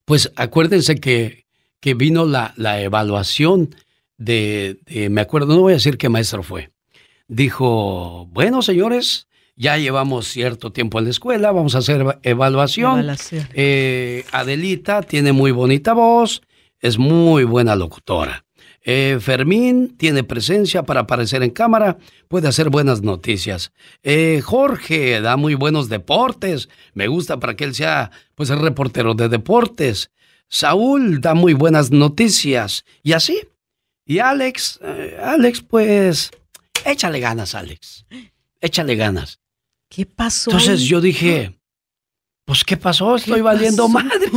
pues 0.05 0.31
acuérdense 0.35 0.95
que, 0.95 1.45
que 1.79 1.93
vino 1.93 2.25
la, 2.25 2.53
la 2.55 2.81
evaluación 2.81 3.75
de, 4.17 4.79
me 5.09 5.21
acuerdo, 5.21 5.55
no 5.55 5.61
voy 5.61 5.73
a 5.73 5.75
decir 5.75 5.97
qué 5.97 6.09
maestro 6.09 6.43
fue. 6.43 6.71
Dijo, 7.27 8.27
bueno, 8.31 8.61
señores, 8.61 9.27
ya 9.55 9.77
llevamos 9.77 10.27
cierto 10.27 10.71
tiempo 10.71 10.99
en 10.99 11.05
la 11.05 11.11
escuela, 11.11 11.51
vamos 11.51 11.75
a 11.75 11.79
hacer 11.79 12.19
evaluación. 12.23 12.93
evaluación. 12.93 13.47
Eh, 13.53 14.25
Adelita 14.31 15.01
tiene 15.01 15.31
muy 15.31 15.51
bonita 15.51 15.93
voz, 15.93 16.41
es 16.79 16.97
muy 16.97 17.43
buena 17.43 17.75
locutora. 17.75 18.44
Eh, 18.87 19.17
Fermín 19.19 19.95
tiene 19.97 20.23
presencia 20.23 20.83
para 20.83 21.01
aparecer 21.01 21.41
en 21.41 21.49
cámara, 21.49 21.97
puede 22.27 22.47
hacer 22.47 22.69
buenas 22.69 23.01
noticias. 23.01 23.71
Eh, 24.03 24.41
Jorge 24.43 25.21
da 25.21 25.37
muy 25.37 25.55
buenos 25.55 25.89
deportes, 25.89 26.69
me 26.93 27.07
gusta 27.07 27.39
para 27.39 27.55
que 27.55 27.63
él 27.63 27.73
sea 27.73 28.11
pues 28.35 28.51
el 28.51 28.59
reportero 28.59 29.15
de 29.15 29.27
deportes. 29.27 30.11
Saúl 30.47 31.19
da 31.19 31.33
muy 31.33 31.53
buenas 31.53 31.89
noticias 31.89 32.85
y 33.01 33.13
así. 33.13 33.41
Y 34.05 34.19
Alex, 34.19 34.79
eh, 34.83 35.17
Alex 35.19 35.61
pues 35.61 36.29
échale 36.85 37.19
ganas, 37.19 37.55
Alex. 37.55 38.05
Échale 38.61 38.95
ganas. 38.95 39.39
¿Qué 39.89 40.05
pasó? 40.05 40.51
Entonces 40.51 40.81
yo 40.81 41.01
dije, 41.01 41.57
pues 42.45 42.63
¿qué 42.63 42.77
pasó? 42.77 43.15
Estoy 43.15 43.41
valiendo 43.41 43.87
madre. 43.89 44.29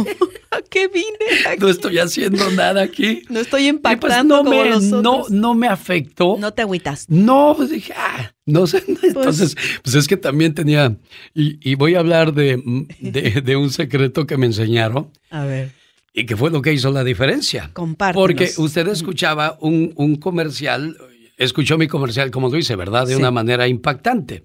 ¿A 0.68 0.70
qué 0.70 0.88
vine? 0.88 1.56
No 1.58 1.68
estoy 1.68 1.98
haciendo 1.98 2.50
nada 2.50 2.82
aquí. 2.82 3.22
No 3.30 3.40
estoy 3.40 3.62
pues, 3.62 3.74
impactando 3.74 4.42
no 4.42 4.50
me, 4.50 4.78
No, 5.02 5.24
no 5.30 5.54
me 5.54 5.66
afectó. 5.66 6.36
No 6.38 6.52
te 6.52 6.62
agüitas. 6.62 7.06
No, 7.08 7.54
pues 7.56 7.70
dije, 7.70 7.94
ah, 7.96 8.34
no 8.44 8.66
sé. 8.66 8.82
Pues 8.86 9.04
Entonces, 9.04 9.56
pues, 9.82 9.94
es 9.94 10.06
que 10.06 10.16
también 10.16 10.54
tenía, 10.54 10.96
y, 11.34 11.74
voy 11.76 11.94
a 11.94 12.00
hablar 12.00 12.34
de, 12.34 12.60
de, 13.00 13.56
un 13.56 13.70
secreto 13.70 14.26
que 14.26 14.36
me 14.36 14.46
enseñaron. 14.46 15.10
A 15.30 15.44
ver. 15.44 15.72
Y 16.12 16.26
que 16.26 16.36
fue 16.36 16.50
lo 16.50 16.60
que 16.60 16.72
hizo 16.72 16.90
la 16.90 17.02
diferencia. 17.02 17.70
Compártenos. 17.72 18.22
Porque 18.22 18.50
usted 18.58 18.88
escuchaba 18.88 19.56
un, 19.60 19.92
un 19.96 20.16
comercial, 20.16 20.96
escuchó 21.38 21.78
mi 21.78 21.88
comercial, 21.88 22.30
como 22.30 22.50
dice, 22.50 22.76
¿verdad? 22.76 23.06
De 23.06 23.16
una 23.16 23.30
manera 23.30 23.68
impactante. 23.68 24.44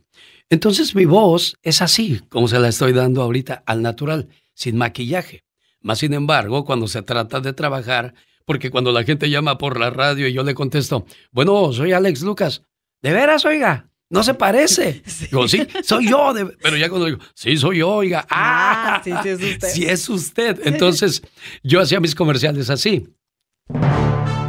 Entonces 0.49 0.95
mi 0.95 1.05
voz 1.05 1.57
es 1.63 1.81
así, 1.81 2.21
como 2.29 2.47
se 2.47 2.59
la 2.59 2.69
estoy 2.69 2.93
dando 2.93 3.21
ahorita, 3.21 3.63
al 3.65 3.81
natural, 3.81 4.29
sin 4.53 4.77
maquillaje. 4.77 5.43
Más 5.83 5.99
sin 5.99 6.13
embargo, 6.13 6.65
cuando 6.65 6.87
se 6.87 7.01
trata 7.01 7.41
de 7.41 7.53
trabajar, 7.53 8.13
porque 8.45 8.71
cuando 8.71 8.91
la 8.91 9.03
gente 9.03 9.29
llama 9.29 9.57
por 9.57 9.79
la 9.79 9.89
radio 9.89 10.27
y 10.27 10.33
yo 10.33 10.43
le 10.43 10.55
contesto, 10.55 11.05
bueno, 11.31 11.71
soy 11.73 11.91
Alex 11.91 12.21
Lucas, 12.23 12.63
¿de 13.01 13.11
veras, 13.11 13.45
oiga? 13.45 13.89
No 14.09 14.23
se 14.23 14.33
parece. 14.33 15.01
Digo, 15.31 15.47
sí, 15.47 15.67
soy 15.83 16.09
yo. 16.09 16.33
Pero 16.61 16.77
ya 16.77 16.87
cuando 16.87 17.07
digo, 17.07 17.19
sí, 17.33 17.57
soy 17.57 17.79
yo, 17.79 17.89
oiga, 17.89 18.25
ah, 18.29 19.01
sí, 19.03 19.11
sí 19.23 19.29
es 19.29 19.41
usted. 19.41 19.67
Sí 19.69 19.85
es 19.85 20.09
usted. 20.09 20.59
Entonces, 20.65 21.21
yo 21.63 21.81
hacía 21.81 21.99
mis 21.99 22.15
comerciales 22.15 22.69
así. 22.69 23.07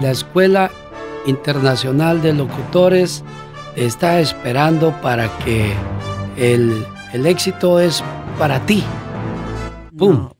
La 0.01 0.11
Escuela 0.11 0.71
Internacional 1.27 2.21
de 2.21 2.35
Locutores 2.35 3.25
está 3.75 4.21
esperando 4.21 4.93
para 5.01 5.37
que 5.39 5.73
el, 6.37 6.85
el 7.13 7.27
éxito 7.27 7.81
es 7.81 8.05
para 8.39 8.65
ti. 8.67 8.85
¡Pum! 9.97 10.29
no 10.29 10.34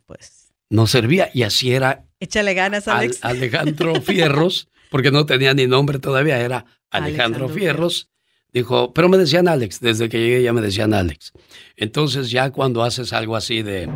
servía 0.87 1.31
y 1.33 1.43
así 1.43 1.73
era. 1.73 2.05
Échale 2.21 2.55
ganas, 2.55 2.89
Alex. 2.89 3.19
Alejandro 3.23 3.95
Fierros, 4.03 4.69
porque 4.91 5.11
no 5.11 5.27
tenía 5.27 5.55
ni 5.55 5.67
nombre 5.67 5.99
todavía, 5.99 6.41
era 6.41 6.65
Alejandro, 6.91 7.49
Fierros. 7.49 8.11
Dijo, 8.53 8.95
pero 8.95 9.09
me 9.09 9.19
decían 9.19 9.49
Alex, 9.49 9.81
desde 9.81 10.09
que 10.09 10.19
llegué 10.21 10.43
ya 10.43 10.53
me 10.53 10.61
decían 10.61 10.95
Alex. 10.95 11.33
Entonces 11.77 12.31
ya 12.31 12.51
cuando 12.51 12.85
haces 12.85 13.13
algo 13.13 13.35
así 13.35 13.63
de... 13.63 13.89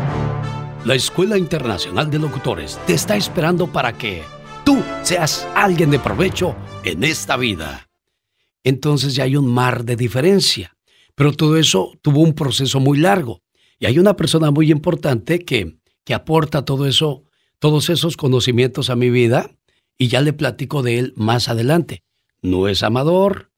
La 0.84 0.94
Escuela 0.94 1.38
Internacional 1.38 2.10
de 2.10 2.18
Locutores 2.18 2.78
te 2.86 2.94
está 2.94 3.16
esperando 3.16 3.70
para 3.70 3.96
que 3.96 4.22
tú 4.64 4.82
seas 5.02 5.46
alguien 5.54 5.90
de 5.90 5.98
provecho 5.98 6.56
en 6.84 7.04
esta 7.04 7.36
vida. 7.36 7.88
Entonces 8.64 9.14
ya 9.14 9.24
hay 9.24 9.36
un 9.36 9.46
mar 9.46 9.84
de 9.84 9.96
diferencia. 9.96 10.76
Pero 11.14 11.32
todo 11.32 11.56
eso 11.56 11.92
tuvo 12.00 12.20
un 12.20 12.32
proceso 12.32 12.78
muy 12.78 12.98
largo. 12.98 13.42
Y 13.78 13.86
hay 13.86 13.98
una 13.98 14.14
persona 14.14 14.50
muy 14.50 14.70
importante 14.70 15.44
que 15.44 15.78
que 16.08 16.14
aporta 16.14 16.64
todo 16.64 16.86
eso, 16.86 17.24
todos 17.58 17.90
esos 17.90 18.16
conocimientos 18.16 18.88
a 18.88 18.96
mi 18.96 19.10
vida 19.10 19.50
y 19.98 20.08
ya 20.08 20.22
le 20.22 20.32
platico 20.32 20.82
de 20.82 20.98
él 20.98 21.12
más 21.16 21.50
adelante. 21.50 22.02
No 22.40 22.66
es 22.66 22.82
amador, 22.82 23.50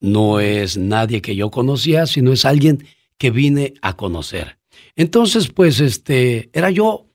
no 0.00 0.40
es 0.40 0.78
nadie 0.78 1.20
que 1.20 1.36
yo 1.36 1.50
conocía, 1.50 2.06
sino 2.06 2.32
es 2.32 2.46
alguien 2.46 2.86
que 3.18 3.30
vine 3.30 3.74
a 3.82 3.98
conocer. 3.98 4.56
Entonces, 4.96 5.48
pues, 5.48 5.78
este, 5.80 6.48
era 6.54 6.70
yo 6.70 7.06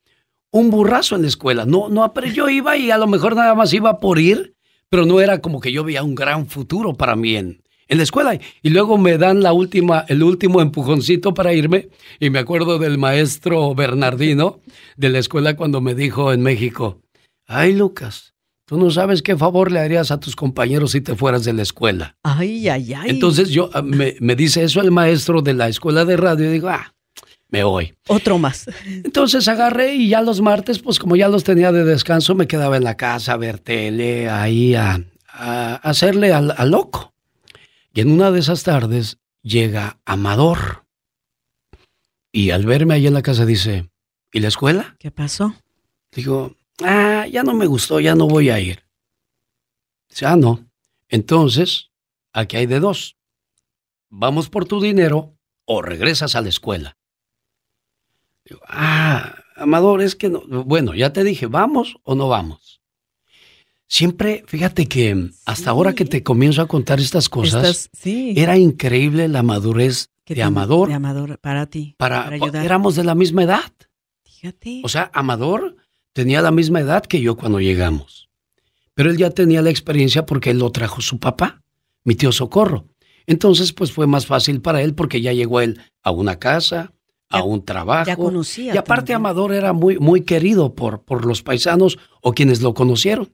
un 0.51 0.69
burrazo 0.69 1.15
en 1.15 1.23
la 1.23 1.29
escuela. 1.29 1.65
No, 1.65 1.89
no, 1.89 2.13
yo 2.31 2.47
iba 2.47 2.77
y 2.77 2.91
a 2.91 2.99
lo 2.99 3.07
mejor 3.07 3.35
nada 3.35 3.55
más 3.55 3.73
iba 3.73 3.99
por 3.99 4.19
ir, 4.19 4.53
pero 4.87 5.07
no 5.07 5.19
era 5.19 5.41
como 5.41 5.61
que 5.61 5.71
yo 5.71 5.83
veía 5.83 6.03
un 6.03 6.13
gran 6.13 6.45
futuro 6.45 6.93
para 6.93 7.15
mí 7.15 7.35
en, 7.35 7.63
en 7.87 7.97
la 7.97 8.03
escuela. 8.03 8.39
Y 8.61 8.69
luego 8.69 8.97
me 8.97 9.17
dan 9.17 9.43
la 9.43 9.53
última, 9.53 10.05
el 10.07 10.23
último 10.23 10.61
empujoncito 10.61 11.33
para 11.33 11.53
irme. 11.53 11.89
Y 12.19 12.29
me 12.29 12.39
acuerdo 12.39 12.79
del 12.79 12.97
maestro 12.97 13.73
Bernardino 13.75 14.59
de 14.97 15.09
la 15.09 15.19
escuela 15.19 15.55
cuando 15.55 15.81
me 15.81 15.95
dijo 15.95 16.33
en 16.33 16.41
México, 16.41 17.01
ay 17.47 17.73
Lucas, 17.73 18.33
tú 18.65 18.77
no 18.77 18.89
sabes 18.91 19.21
qué 19.21 19.35
favor 19.35 19.71
le 19.71 19.79
harías 19.79 20.11
a 20.11 20.19
tus 20.19 20.35
compañeros 20.35 20.91
si 20.91 21.01
te 21.01 21.15
fueras 21.15 21.43
de 21.43 21.53
la 21.53 21.61
escuela. 21.61 22.17
Ay, 22.23 22.67
ay, 22.69 22.93
ay. 22.93 23.09
Entonces 23.09 23.49
yo, 23.49 23.69
ah, 23.73 23.81
me, 23.81 24.15
me 24.19 24.35
dice 24.35 24.63
eso 24.63 24.81
el 24.81 24.91
maestro 24.91 25.41
de 25.41 25.53
la 25.53 25.67
escuela 25.67 26.05
de 26.05 26.17
radio 26.17 26.49
y 26.49 26.53
digo, 26.53 26.69
ah, 26.69 26.93
me 27.49 27.63
voy. 27.63 27.93
Otro 28.07 28.37
más. 28.37 28.65
Entonces 28.85 29.47
agarré 29.47 29.95
y 29.95 30.09
ya 30.09 30.21
los 30.21 30.41
martes, 30.41 30.79
pues 30.79 30.99
como 30.99 31.15
ya 31.15 31.29
los 31.29 31.43
tenía 31.43 31.71
de 31.71 31.85
descanso, 31.85 32.35
me 32.35 32.47
quedaba 32.47 32.75
en 32.77 32.83
la 32.83 32.97
casa 32.97 33.33
a 33.33 33.37
ver 33.37 33.59
tele, 33.59 34.29
ahí 34.29 34.75
a, 34.75 35.01
hacerle 35.83 36.33
al 36.33 36.71
loco. 36.71 37.14
Y 37.95 38.01
en 38.01 38.11
una 38.11 38.29
de 38.29 38.41
esas 38.41 38.63
tardes 38.63 39.19
llega 39.41 40.01
Amador. 40.03 40.85
Y 42.29 42.51
al 42.51 42.65
verme 42.65 42.93
ahí 42.93 43.07
en 43.07 43.13
la 43.13 43.21
casa 43.21 43.45
dice, 43.45 43.89
¿y 44.33 44.41
la 44.41 44.49
escuela? 44.49 44.97
¿Qué 44.99 45.11
pasó? 45.11 45.55
Digo, 46.11 46.57
ah, 46.83 47.25
ya 47.25 47.43
no 47.43 47.53
me 47.53 47.65
gustó, 47.65 48.01
ya 48.01 48.13
no 48.13 48.27
voy 48.27 48.49
a 48.49 48.59
ir. 48.59 48.83
Dice, 50.09 50.25
ah, 50.25 50.35
no. 50.35 50.69
Entonces, 51.07 51.91
aquí 52.33 52.57
hay 52.57 52.65
de 52.65 52.81
dos. 52.81 53.15
Vamos 54.09 54.49
por 54.49 54.65
tu 54.65 54.81
dinero 54.81 55.37
o 55.63 55.81
regresas 55.81 56.35
a 56.35 56.41
la 56.41 56.49
escuela. 56.49 56.97
Digo, 58.43 58.59
ah, 58.67 59.35
Amador, 59.55 60.01
es 60.01 60.17
que 60.17 60.27
no. 60.27 60.41
Bueno, 60.65 60.95
ya 60.95 61.13
te 61.13 61.23
dije, 61.23 61.45
¿vamos 61.45 61.95
o 62.03 62.13
no 62.15 62.27
vamos? 62.27 62.81
Siempre, 63.87 64.43
fíjate 64.47 64.87
que 64.87 65.29
hasta 65.45 65.69
ahora 65.69 65.93
que 65.93 66.05
te 66.05 66.23
comienzo 66.23 66.61
a 66.61 66.67
contar 66.67 66.99
estas 66.99 67.29
cosas, 67.29 67.89
era 68.03 68.57
increíble 68.57 69.27
la 69.27 69.43
madurez 69.43 70.09
de 70.25 70.41
Amador. 70.41 70.89
De 70.89 70.95
Amador, 70.95 71.37
para 71.39 71.67
ti. 71.67 71.95
Para, 71.97 72.27
ayudar. 72.27 72.65
Éramos 72.65 72.95
de 72.95 73.03
la 73.03 73.13
misma 73.13 73.43
edad. 73.43 73.71
Fíjate. 74.23 74.81
O 74.83 74.89
sea, 74.89 75.11
Amador 75.13 75.75
tenía 76.13 76.41
la 76.41 76.51
misma 76.51 76.79
edad 76.79 77.03
que 77.03 77.21
yo 77.21 77.35
cuando 77.35 77.59
llegamos. 77.59 78.29
Pero 78.95 79.11
él 79.11 79.17
ya 79.17 79.29
tenía 79.29 79.61
la 79.61 79.69
experiencia 79.69 80.25
porque 80.25 80.51
él 80.51 80.59
lo 80.59 80.71
trajo 80.71 81.01
su 81.01 81.19
papá, 81.19 81.61
mi 82.03 82.15
tío 82.15 82.31
Socorro. 82.31 82.87
Entonces, 83.27 83.71
pues 83.71 83.91
fue 83.91 84.07
más 84.07 84.25
fácil 84.25 84.61
para 84.61 84.81
él 84.81 84.95
porque 84.95 85.21
ya 85.21 85.33
llegó 85.33 85.61
él 85.61 85.79
a 86.01 86.11
una 86.11 86.39
casa, 86.39 86.93
a 87.29 87.43
un 87.43 87.63
trabajo. 87.63 88.07
Ya 88.07 88.15
conocía. 88.15 88.73
Y 88.73 88.77
aparte 88.77 89.13
Amador 89.13 89.53
era 89.53 89.73
muy, 89.73 89.99
muy 89.99 90.21
querido 90.21 90.73
por, 90.73 91.03
por 91.03 91.25
los 91.25 91.43
paisanos 91.43 91.99
o 92.21 92.33
quienes 92.33 92.61
lo 92.61 92.73
conocieron 92.73 93.29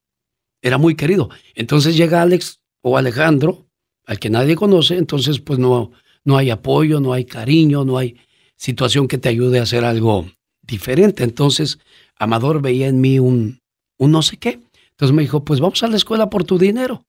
era 0.61 0.77
muy 0.77 0.95
querido. 0.95 1.29
Entonces 1.55 1.95
llega 1.95 2.21
Alex 2.21 2.59
o 2.81 2.97
Alejandro, 2.97 3.67
al 4.05 4.19
que 4.19 4.29
nadie 4.29 4.55
conoce, 4.55 4.97
entonces 4.97 5.39
pues 5.39 5.59
no, 5.59 5.91
no 6.23 6.37
hay 6.37 6.49
apoyo, 6.49 6.99
no 6.99 7.13
hay 7.13 7.25
cariño, 7.25 7.85
no 7.85 7.97
hay 7.97 8.17
situación 8.55 9.07
que 9.07 9.17
te 9.17 9.29
ayude 9.29 9.59
a 9.59 9.63
hacer 9.63 9.85
algo 9.85 10.29
diferente. 10.61 11.23
Entonces, 11.23 11.79
Amador 12.15 12.61
veía 12.61 12.87
en 12.87 13.01
mí 13.01 13.19
un, 13.19 13.61
un 13.97 14.11
no 14.11 14.21
sé 14.21 14.37
qué. 14.37 14.59
Entonces 14.91 15.15
me 15.15 15.23
dijo, 15.23 15.43
pues 15.43 15.59
vamos 15.59 15.81
a 15.83 15.87
la 15.87 15.97
escuela 15.97 16.29
por 16.29 16.43
tu 16.43 16.57
dinero, 16.59 17.05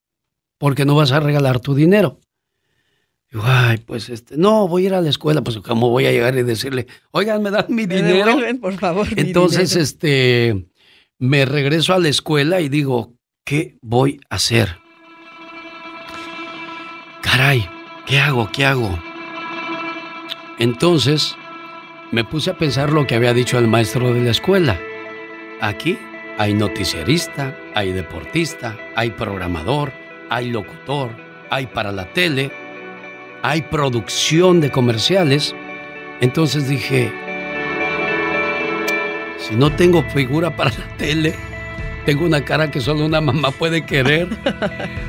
porque 0.58 0.84
no 0.84 0.94
vas 0.94 1.12
a 1.12 1.20
regalar 1.20 1.60
tu 1.60 1.74
dinero. 1.74 2.18
Digo, 3.30 3.44
ay, 3.46 3.78
pues 3.78 4.08
este, 4.08 4.36
no, 4.36 4.68
voy 4.68 4.84
a 4.84 4.86
ir 4.86 4.94
a 4.94 5.00
la 5.00 5.08
escuela, 5.10 5.42
pues 5.42 5.58
cómo 5.58 5.90
voy 5.90 6.06
a 6.06 6.12
llegar 6.12 6.36
y 6.36 6.42
decirle, 6.42 6.86
oigan, 7.12 7.42
me 7.42 7.50
dan 7.50 7.66
mi 7.68 7.86
dinero. 7.86 8.36
por 8.60 8.74
favor. 8.78 9.08
Entonces, 9.16 9.76
este, 9.76 10.66
me 11.18 11.44
regreso 11.44 11.94
a 11.94 11.98
la 11.98 12.08
escuela 12.08 12.60
y 12.60 12.68
digo, 12.68 13.14
¿qué 13.44 13.76
voy 13.82 14.20
a 14.30 14.36
hacer? 14.36 14.78
Caray, 17.22 17.68
¿qué 18.06 18.18
hago? 18.20 18.50
¿Qué 18.52 18.64
hago? 18.64 18.98
Entonces, 20.58 21.36
me 22.10 22.24
puse 22.24 22.50
a 22.50 22.58
pensar 22.58 22.92
lo 22.92 23.06
que 23.06 23.14
había 23.14 23.34
dicho 23.34 23.58
el 23.58 23.68
maestro 23.68 24.12
de 24.12 24.20
la 24.20 24.30
escuela. 24.30 24.78
Aquí 25.60 25.98
hay 26.38 26.54
noticierista, 26.54 27.56
hay 27.74 27.92
deportista, 27.92 28.76
hay 28.94 29.10
programador, 29.10 29.92
hay 30.30 30.50
locutor, 30.50 31.10
hay 31.50 31.66
para 31.66 31.92
la 31.92 32.12
tele, 32.12 32.50
hay 33.42 33.62
producción 33.62 34.60
de 34.60 34.70
comerciales. 34.70 35.54
Entonces 36.20 36.68
dije, 36.68 37.12
si 39.38 39.56
no 39.56 39.74
tengo 39.74 40.02
figura 40.10 40.54
para 40.54 40.70
la 40.70 40.96
tele, 40.96 41.51
tengo 42.04 42.24
una 42.24 42.44
cara 42.44 42.70
que 42.70 42.80
solo 42.80 43.04
una 43.04 43.20
mamá 43.20 43.50
puede 43.50 43.84
querer. 43.84 44.28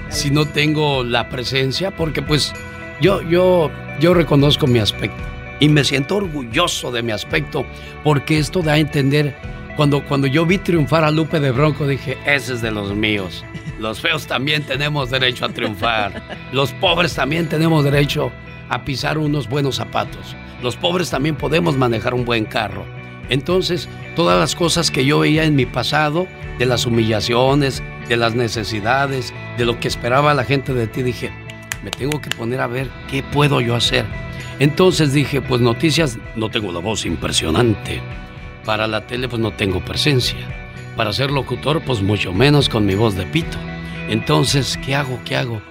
si 0.10 0.32
no 0.32 0.46
tengo 0.46 1.04
la 1.04 1.30
presencia, 1.30 1.92
porque 1.92 2.22
pues 2.22 2.54
yo, 3.02 3.22
yo, 3.22 3.72
yo 4.00 4.14
reconozco 4.14 4.68
mi 4.68 4.80
aspecto 4.80 5.22
y 5.60 5.70
me 5.70 5.84
siento 5.84 6.18
orgulloso 6.18 6.92
de 6.92 7.04
mi 7.04 7.12
aspecto, 7.12 7.66
porque 8.04 8.38
esto 8.38 8.62
da 8.62 8.74
a 8.74 8.78
entender 8.78 9.36
cuando, 9.76 10.04
cuando 10.04 10.28
yo 10.28 10.46
vi 10.46 10.58
triunfar 10.58 11.04
a 11.04 11.12
Lupe 11.12 11.40
de 11.40 11.52
Bronco, 11.52 11.88
dije, 11.88 12.18
ese 12.26 12.54
es 12.54 12.62
de 12.62 12.72
los 12.72 12.94
míos. 12.94 13.44
Los 13.80 14.02
feos 14.02 14.28
también 14.28 14.64
tenemos 14.64 15.10
derecho 15.10 15.46
a 15.46 15.50
triunfar. 15.50 16.22
Los 16.52 16.72
pobres 16.74 17.16
también 17.16 17.50
tenemos 17.50 17.84
derecho 17.84 18.32
a 18.70 18.86
pisar 18.86 19.18
unos 19.18 19.50
buenos 19.50 19.76
zapatos. 19.76 20.36
Los 20.62 20.76
pobres 20.76 21.10
también 21.10 21.36
podemos 21.36 21.76
manejar 21.76 22.14
un 22.14 22.24
buen 22.24 22.46
carro. 22.46 22.86
Entonces, 23.30 23.90
todas 24.16 24.40
las 24.40 24.56
cosas 24.56 24.92
que 24.92 25.06
yo 25.06 25.20
veía 25.20 25.44
en 25.44 25.56
mi 25.56 25.66
pasado, 25.66 26.28
de 26.60 26.66
las 26.66 26.86
humillaciones, 26.86 27.82
de 28.10 28.18
las 28.18 28.36
necesidades, 28.36 29.34
de 29.58 29.66
lo 29.66 29.80
que 29.80 29.88
esperaba 29.88 30.34
la 30.34 30.44
gente 30.44 30.74
de 30.74 30.88
ti, 30.88 31.04
dije, 31.04 31.32
me 31.84 31.92
tengo 31.92 32.22
que 32.22 32.30
poner 32.30 32.62
a 32.62 32.68
ver 32.68 32.90
qué 33.10 33.24
puedo 33.24 33.62
yo 33.62 33.76
hacer. 33.76 34.06
Entonces 34.60 35.14
dije, 35.14 35.42
pues 35.42 35.62
noticias, 35.62 36.18
no 36.36 36.50
tengo 36.50 36.72
la 36.72 36.80
voz 36.80 37.06
impresionante 37.06 38.02
para 38.66 38.88
la 38.88 39.06
tele 39.06 39.28
pues 39.28 39.42
no 39.42 39.52
tengo 39.52 39.84
presencia. 39.84 40.38
Para 40.96 41.14
ser 41.14 41.32
locutor 41.32 41.82
pues 41.84 42.02
mucho 42.02 42.34
menos 42.34 42.70
con 42.70 42.86
mi 42.86 42.96
voz 42.96 43.16
de 43.16 43.26
pito. 43.26 43.58
Entonces, 44.10 44.80
¿qué 44.86 44.96
hago? 44.96 45.20
¿Qué 45.26 45.36
hago? 45.36 45.62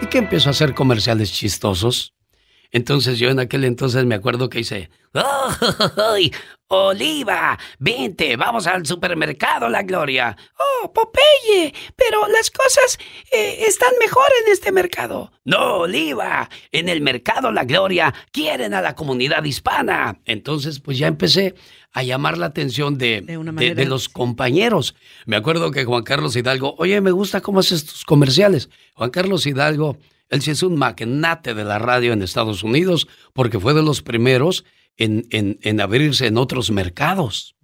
¿Y 0.00 0.06
qué 0.06 0.18
empiezo 0.18 0.48
a 0.48 0.52
hacer 0.52 0.74
comerciales 0.74 1.32
chistosos? 1.32 2.14
Entonces 2.72 3.18
yo 3.18 3.30
en 3.30 3.40
aquel 3.40 3.64
entonces 3.64 4.04
me 4.04 4.14
acuerdo 4.14 4.48
que 4.48 4.60
hice, 4.60 4.90
¡Oh, 5.12 5.50
Oliva! 6.68 7.58
¡Vente! 7.80 8.36
¡Vamos 8.36 8.68
al 8.68 8.86
supermercado, 8.86 9.68
La 9.68 9.82
Gloria! 9.82 10.36
¡Oh, 10.56 10.92
Popeye! 10.92 11.74
Pero 11.96 12.28
las 12.28 12.48
cosas 12.52 12.96
eh, 13.32 13.64
están 13.66 13.92
mejor 13.98 14.26
en 14.44 14.52
este 14.52 14.70
mercado. 14.70 15.32
No, 15.44 15.78
Oliva. 15.78 16.48
En 16.70 16.88
el 16.88 17.00
mercado 17.00 17.50
La 17.50 17.64
Gloria 17.64 18.14
quieren 18.30 18.72
a 18.72 18.80
la 18.80 18.94
comunidad 18.94 19.42
hispana. 19.42 20.20
Entonces, 20.26 20.78
pues 20.78 20.96
ya 20.96 21.08
empecé 21.08 21.56
a 21.92 22.04
llamar 22.04 22.38
la 22.38 22.46
atención 22.46 22.98
de, 22.98 23.22
de, 23.22 23.84
los 23.86 24.08
compañeros. 24.08 24.94
Me 25.26 25.34
acuerdo 25.34 25.72
que 25.72 25.84
Juan 25.84 26.04
Carlos 26.04 26.36
Hidalgo, 26.36 26.76
oye, 26.78 27.00
me 27.00 27.10
gusta 27.10 27.40
cómo 27.40 27.58
haces 27.58 27.84
tus 27.84 28.04
comerciales. 28.04 28.70
Juan 28.94 29.10
Carlos 29.10 29.44
Hidalgo, 29.44 29.98
él 30.30 30.42
sí 30.42 30.52
es 30.52 30.62
un 30.62 30.76
magnate 30.76 31.54
de 31.54 31.64
la 31.64 31.78
radio 31.78 32.12
en 32.12 32.22
Estados 32.22 32.62
Unidos 32.62 33.08
porque 33.32 33.60
fue 33.60 33.74
de 33.74 33.82
los 33.82 34.00
primeros 34.00 34.64
en, 34.96 35.26
en, 35.30 35.80
abrirse 35.80 36.26
en 36.26 36.36
otros 36.36 36.70
mercados, 36.70 37.56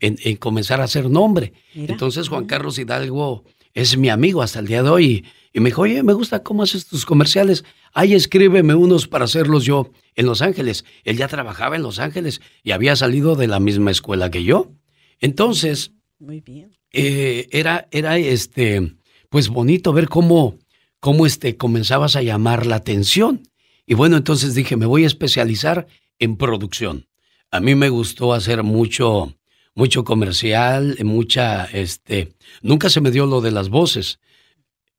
en, 0.00 0.16
en, 0.22 0.36
comenzar 0.36 0.80
a 0.80 0.84
hacer 0.84 1.10
nombre. 1.10 1.52
Entonces 1.74 2.28
Juan 2.28 2.46
Carlos 2.46 2.78
Hidalgo 2.78 3.44
es 3.74 3.96
mi 3.96 4.08
amigo 4.08 4.42
hasta 4.42 4.60
el 4.60 4.66
día 4.66 4.82
de 4.82 4.90
hoy. 4.90 5.24
Y 5.52 5.60
me 5.60 5.70
dijo, 5.70 5.82
oye, 5.82 6.02
me 6.02 6.12
gusta 6.12 6.42
cómo 6.42 6.62
haces 6.62 6.86
tus 6.86 7.04
comerciales. 7.04 7.64
Ahí 7.92 8.14
escríbeme 8.14 8.74
unos 8.74 9.06
para 9.06 9.24
hacerlos 9.24 9.64
yo 9.64 9.90
en 10.14 10.26
Los 10.26 10.40
Ángeles. 10.42 10.84
Él 11.04 11.16
ya 11.16 11.28
trabajaba 11.28 11.76
en 11.76 11.82
Los 11.82 11.98
Ángeles 11.98 12.40
y 12.62 12.70
había 12.70 12.96
salido 12.96 13.36
de 13.36 13.48
la 13.48 13.60
misma 13.60 13.90
escuela 13.90 14.30
que 14.30 14.44
yo. 14.44 14.72
Entonces, 15.20 15.92
Muy 16.18 16.40
bien. 16.40 16.72
Eh, 16.92 17.48
era, 17.52 17.88
era 17.90 18.18
este, 18.18 18.96
pues 19.28 19.48
bonito 19.48 19.92
ver 19.92 20.08
cómo, 20.08 20.58
cómo 21.02 21.26
este, 21.26 21.56
comenzabas 21.56 22.14
a 22.14 22.22
llamar 22.22 22.64
la 22.64 22.76
atención. 22.76 23.42
Y 23.84 23.94
bueno, 23.94 24.16
entonces 24.16 24.54
dije, 24.54 24.76
me 24.76 24.86
voy 24.86 25.02
a 25.02 25.08
especializar 25.08 25.88
en 26.20 26.36
producción. 26.36 27.08
A 27.50 27.58
mí 27.58 27.74
me 27.74 27.88
gustó 27.88 28.32
hacer 28.32 28.62
mucho, 28.62 29.34
mucho 29.74 30.04
comercial, 30.04 30.96
mucha, 31.02 31.64
este, 31.64 32.34
nunca 32.62 32.88
se 32.88 33.00
me 33.00 33.10
dio 33.10 33.26
lo 33.26 33.40
de 33.40 33.50
las 33.50 33.68
voces. 33.68 34.20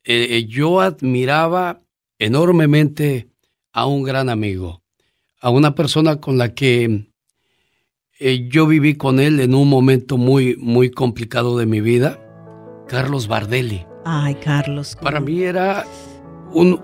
Eh, 0.03 0.27
eh, 0.31 0.45
yo 0.45 0.81
admiraba 0.81 1.81
enormemente 2.19 3.29
a 3.71 3.85
un 3.85 4.03
gran 4.03 4.27
amigo, 4.27 4.83
a 5.39 5.51
una 5.51 5.73
persona 5.73 6.19
con 6.19 6.37
la 6.37 6.53
que 6.53 7.07
eh, 8.19 8.49
yo 8.51 8.67
viví 8.67 8.95
con 8.95 9.21
él 9.21 9.39
en 9.39 9.55
un 9.55 9.69
momento 9.69 10.17
muy, 10.17 10.57
muy 10.57 10.91
complicado 10.91 11.57
de 11.57 11.65
mi 11.65 11.79
vida, 11.79 12.19
Carlos 12.89 13.29
Bardelli. 13.29 13.85
Ay, 14.05 14.35
Carlos. 14.35 14.97
Para 15.01 15.19
mí 15.19 15.43
era 15.43 15.85
un, 16.51 16.79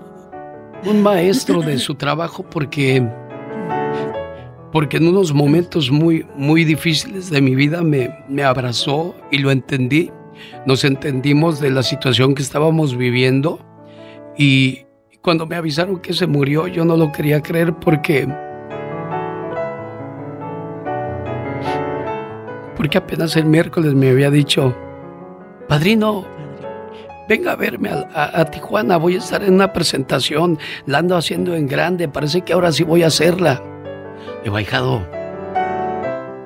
un 0.86 1.02
maestro 1.02 1.60
de 1.60 1.78
su 1.78 1.94
trabajo 1.94 2.42
porque, 2.42 3.06
porque 4.72 4.96
en 4.96 5.08
unos 5.08 5.32
momentos 5.32 5.90
muy, 5.90 6.26
muy 6.36 6.64
difíciles 6.64 7.30
de 7.30 7.40
mi 7.40 7.54
vida 7.54 7.82
me, 7.82 8.24
me 8.28 8.42
abrazó 8.42 9.14
y 9.30 9.38
lo 9.38 9.50
entendí. 9.50 10.10
Nos 10.66 10.84
entendimos 10.84 11.60
de 11.60 11.70
la 11.70 11.82
situación 11.82 12.34
que 12.34 12.42
estábamos 12.42 12.96
viviendo 12.96 13.60
y 14.36 14.86
cuando 15.20 15.46
me 15.46 15.56
avisaron 15.56 16.00
que 16.00 16.14
se 16.14 16.26
murió 16.26 16.66
yo 16.66 16.84
no 16.84 16.96
lo 16.96 17.12
quería 17.12 17.42
creer 17.42 17.74
porque 17.74 18.26
porque 22.80 22.96
apenas 22.96 23.36
el 23.36 23.44
miércoles 23.44 23.92
me 23.92 24.08
había 24.08 24.30
dicho, 24.30 24.74
padrino, 25.68 26.24
venga 27.30 27.52
a 27.52 27.56
verme 27.56 27.90
a, 28.12 28.44
Tijuana, 28.46 28.96
voy 28.96 29.14
a 29.14 29.18
estar 29.18 29.44
en 29.44 29.54
una 29.54 29.72
presentación, 29.72 30.58
la 30.86 30.98
ando 30.98 31.16
haciendo 31.16 31.54
en 31.54 31.68
grande, 31.68 32.08
parece 32.08 32.40
que 32.40 32.52
ahora 32.52 32.72
sí 32.72 32.82
voy 32.82 33.04
a 33.04 33.06
hacerla. 33.06 33.62
He 34.44 34.50
bajado, 34.50 35.06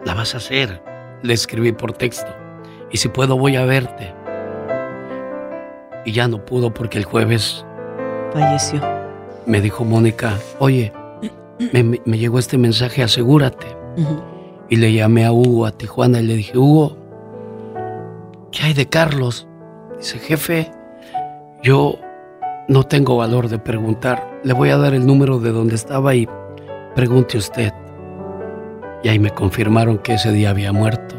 la 0.04 0.12
vas 0.12 0.34
a 0.34 0.36
hacer, 0.36 0.82
le 1.22 1.32
escribí 1.32 1.72
por 1.72 1.94
texto, 1.94 2.30
y 2.92 2.98
si 2.98 3.08
puedo 3.08 3.38
voy 3.38 3.56
a 3.56 3.64
verte. 3.64 4.12
Y 6.04 6.12
ya 6.12 6.28
no 6.28 6.44
pudo 6.44 6.74
porque 6.74 6.98
el 6.98 7.04
jueves 7.04 7.64
falleció. 8.34 8.82
Me 9.46 9.62
dijo 9.62 9.86
Mónica, 9.86 10.38
oye, 10.58 10.92
me, 11.72 12.18
llegó 12.18 12.38
este 12.38 12.58
mensaje, 12.58 13.02
asegúrate. 13.02 13.74
Y 14.68 14.76
le 14.76 14.92
llamé 14.92 15.24
a 15.24 15.32
Hugo 15.32 15.64
a 15.64 15.70
Tijuana 15.70 16.20
y 16.20 16.24
le 16.24 16.36
dije, 16.36 16.58
Hugo, 16.58 16.98
¿qué 18.52 18.64
hay 18.64 18.74
de 18.74 18.86
Carlos? 18.86 19.48
Dice, 20.04 20.18
jefe, 20.18 20.70
yo 21.62 21.98
no 22.68 22.82
tengo 22.82 23.16
valor 23.16 23.48
de 23.48 23.58
preguntar. 23.58 24.38
Le 24.44 24.52
voy 24.52 24.68
a 24.68 24.76
dar 24.76 24.92
el 24.92 25.06
número 25.06 25.38
de 25.40 25.50
donde 25.50 25.76
estaba 25.76 26.14
y 26.14 26.28
pregunte 26.94 27.38
usted. 27.38 27.72
Y 29.02 29.08
ahí 29.08 29.18
me 29.18 29.30
confirmaron 29.30 29.96
que 29.96 30.12
ese 30.12 30.30
día 30.30 30.50
había 30.50 30.74
muerto. 30.74 31.16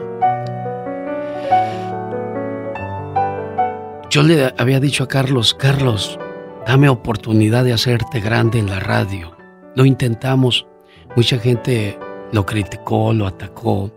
Yo 4.11 4.21
le 4.21 4.53
había 4.55 4.79
dicho 4.79 5.05
a 5.05 5.07
Carlos, 5.07 5.55
Carlos, 5.55 6.19
dame 6.67 6.87
oportunidad 6.87 7.63
de 7.63 7.73
hacerte 7.73 8.19
grande 8.19 8.59
en 8.59 8.69
la 8.69 8.79
radio. 8.79 9.35
Lo 9.73 9.85
intentamos. 9.85 10.67
Mucha 11.15 11.39
gente 11.39 11.97
lo 12.31 12.45
criticó, 12.45 13.13
lo 13.13 13.25
atacó, 13.25 13.89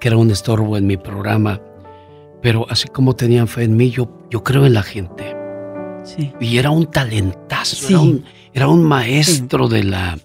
que 0.00 0.08
era 0.08 0.16
un 0.16 0.32
estorbo 0.32 0.76
en 0.76 0.88
mi 0.88 0.96
programa. 0.96 1.60
Pero 2.42 2.66
así 2.68 2.88
como 2.88 3.14
tenían 3.14 3.48
fe 3.48 3.62
en 3.62 3.76
mí, 3.76 3.90
yo, 3.90 4.26
yo 4.30 4.42
creo 4.42 4.66
en 4.66 4.74
la 4.74 4.82
gente. 4.82 5.34
Sí. 6.04 6.32
Y 6.40 6.58
era 6.58 6.70
un 6.70 6.90
talentazo, 6.90 8.20
era, 8.52 8.68
un, 8.68 8.82
maestro 8.82 9.68
de 9.68 9.84
la, 9.84 10.18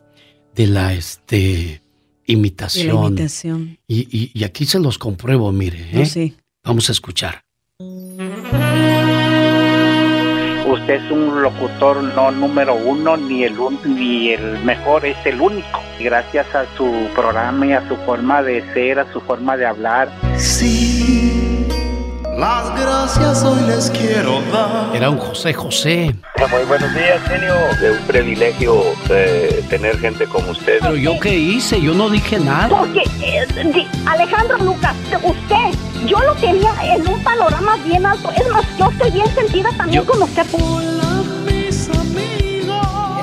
de 0.56 0.68
la 0.68 0.94
este, 0.94 1.82
imitación. 2.26 3.06
imitación. 3.06 3.78
Y, 3.88 4.44
aquí 4.44 4.66
se 4.66 4.80
los 4.80 4.98
compruebo, 4.98 5.52
mire. 5.52 5.88
¿eh? 5.94 6.06
sí. 6.08 6.36
Vamos 6.64 6.90
a 6.90 6.92
escuchar. 6.92 7.44
usted 10.88 10.96
es 10.96 11.12
un 11.12 11.42
locutor 11.42 12.04
no 12.16 12.32
número 12.32 12.76
uno 12.76 13.18
ni 13.18 13.44
el 13.44 13.56
ni 13.86 14.30
el 14.30 14.64
mejor, 14.64 15.06
es 15.06 15.18
el 15.26 15.40
único. 15.42 15.82
Gracias 16.00 16.54
a 16.54 16.66
su 16.76 17.08
programa 17.16 17.66
y 17.66 17.74
a 17.74 17.88
su 17.88 17.96
forma 17.98 18.44
de 18.44 18.64
ser, 18.74 19.00
a 19.00 19.12
su 19.12 19.20
forma 19.22 19.58
de 19.58 19.66
hablar. 19.66 20.10
Sí, 20.38 20.87
las 22.38 22.80
gracias 22.80 23.44
hoy 23.44 23.62
les 23.64 23.90
quiero 23.90 24.42
dar. 24.52 24.96
Era 24.96 25.10
un 25.10 25.18
José 25.18 25.54
José. 25.54 26.16
Muy 26.50 26.64
buenos 26.68 26.94
días, 26.94 27.20
genio. 27.28 27.54
Es 27.82 28.00
un 28.00 28.06
privilegio 28.06 28.84
eh, 29.10 29.66
tener 29.70 30.00
gente 30.00 30.28
como 30.28 30.52
usted. 30.52 30.78
Pero 30.82 30.96
yo 30.96 31.20
qué 31.20 31.34
hice, 31.34 31.82
yo 31.82 31.94
no 31.94 32.10
dije 32.10 32.40
nada. 32.40 32.70
Porque 32.70 33.02
eh, 33.22 33.88
Alejandro 34.06 34.58
Lucas, 34.60 34.96
usted 35.24 35.80
yo 36.06 36.20
lo 36.20 36.34
tenía 36.36 36.74
en 36.84 37.08
un 37.08 37.24
panorama 37.24 37.76
bien 37.86 38.06
alto. 38.06 38.30
Es 38.32 38.48
más, 38.50 38.64
yo 38.78 38.90
estoy 38.92 39.12
bien 39.12 39.28
sentida 39.34 39.70
también 39.76 40.06
con 40.06 40.22
usted. 40.22 40.46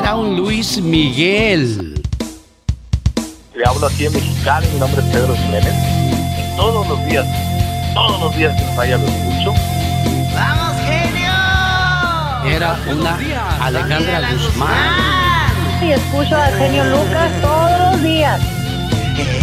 Era 0.00 0.16
un 0.16 0.36
Luis 0.36 0.82
Miguel. 0.82 2.02
Le 3.54 3.64
hablo 3.64 3.86
aquí 3.86 4.06
en 4.06 4.12
Mexicali, 4.12 4.66
mi 4.74 4.80
nombre 4.80 5.00
es 5.00 5.08
Pedro 5.12 5.34
Jiménez. 5.36 5.72
Y 5.72 6.56
todos 6.56 6.88
los 6.88 7.06
días, 7.06 7.24
todos 7.94 8.20
los 8.20 8.36
días 8.36 8.60
que 8.60 8.66
falla 8.74 8.98
lo 8.98 9.06
escucho. 9.06 9.54
¡Vamos, 10.34 10.76
genio! 10.82 12.56
Era 12.56 12.76
una 12.92 13.18
Alejandra 13.60 14.32
Guzmán. 14.32 15.54
Y 15.82 15.92
escucho 15.92 16.36
al 16.36 16.54
genio 16.54 16.84
Lucas 16.84 17.30
todos 17.40 17.92
los 17.92 18.02
días. 18.02 18.40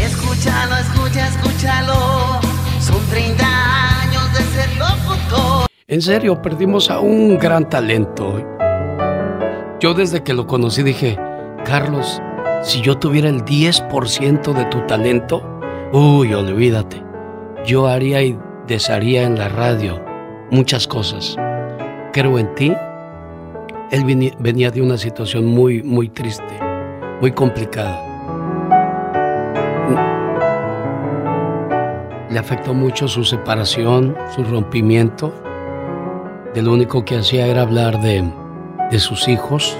Escúchalo, 0.03 0.75
escucha, 0.77 1.27
escúchalo. 1.27 2.39
Son 2.79 2.99
30 3.09 4.01
años 4.01 4.33
de 4.33 4.43
ser 4.43 4.69
locutor. 4.77 5.67
En 5.87 6.01
serio, 6.01 6.41
perdimos 6.41 6.89
a 6.89 6.99
un 6.99 7.37
gran 7.37 7.69
talento. 7.69 8.45
Yo 9.79 9.93
desde 9.93 10.23
que 10.23 10.33
lo 10.33 10.45
conocí 10.45 10.83
dije, 10.83 11.17
Carlos, 11.65 12.21
si 12.63 12.81
yo 12.81 12.97
tuviera 12.97 13.29
el 13.29 13.43
10% 13.43 14.53
de 14.53 14.65
tu 14.65 14.81
talento, 14.85 15.59
uy, 15.91 16.33
olvídate. 16.33 17.10
Yo 17.65 17.87
haría 17.87 18.21
y 18.21 18.37
desharía 18.67 19.23
en 19.23 19.37
la 19.37 19.49
radio 19.49 20.03
muchas 20.49 20.87
cosas. 20.87 21.35
Creo 22.13 22.39
en 22.39 22.53
ti. 22.55 22.73
Él 23.91 24.33
venía 24.39 24.71
de 24.71 24.81
una 24.81 24.97
situación 24.97 25.45
muy, 25.45 25.83
muy 25.83 26.09
triste, 26.09 26.59
muy 27.19 27.31
complicada 27.31 28.11
le 32.31 32.39
afectó 32.39 32.73
mucho 32.73 33.07
su 33.07 33.23
separación, 33.25 34.15
su 34.33 34.43
rompimiento. 34.43 35.33
De 36.53 36.61
lo 36.61 36.71
único 36.71 37.03
que 37.03 37.17
hacía 37.17 37.45
era 37.45 37.61
hablar 37.61 38.01
de, 38.01 38.23
de 38.89 38.99
sus 38.99 39.27
hijos. 39.27 39.77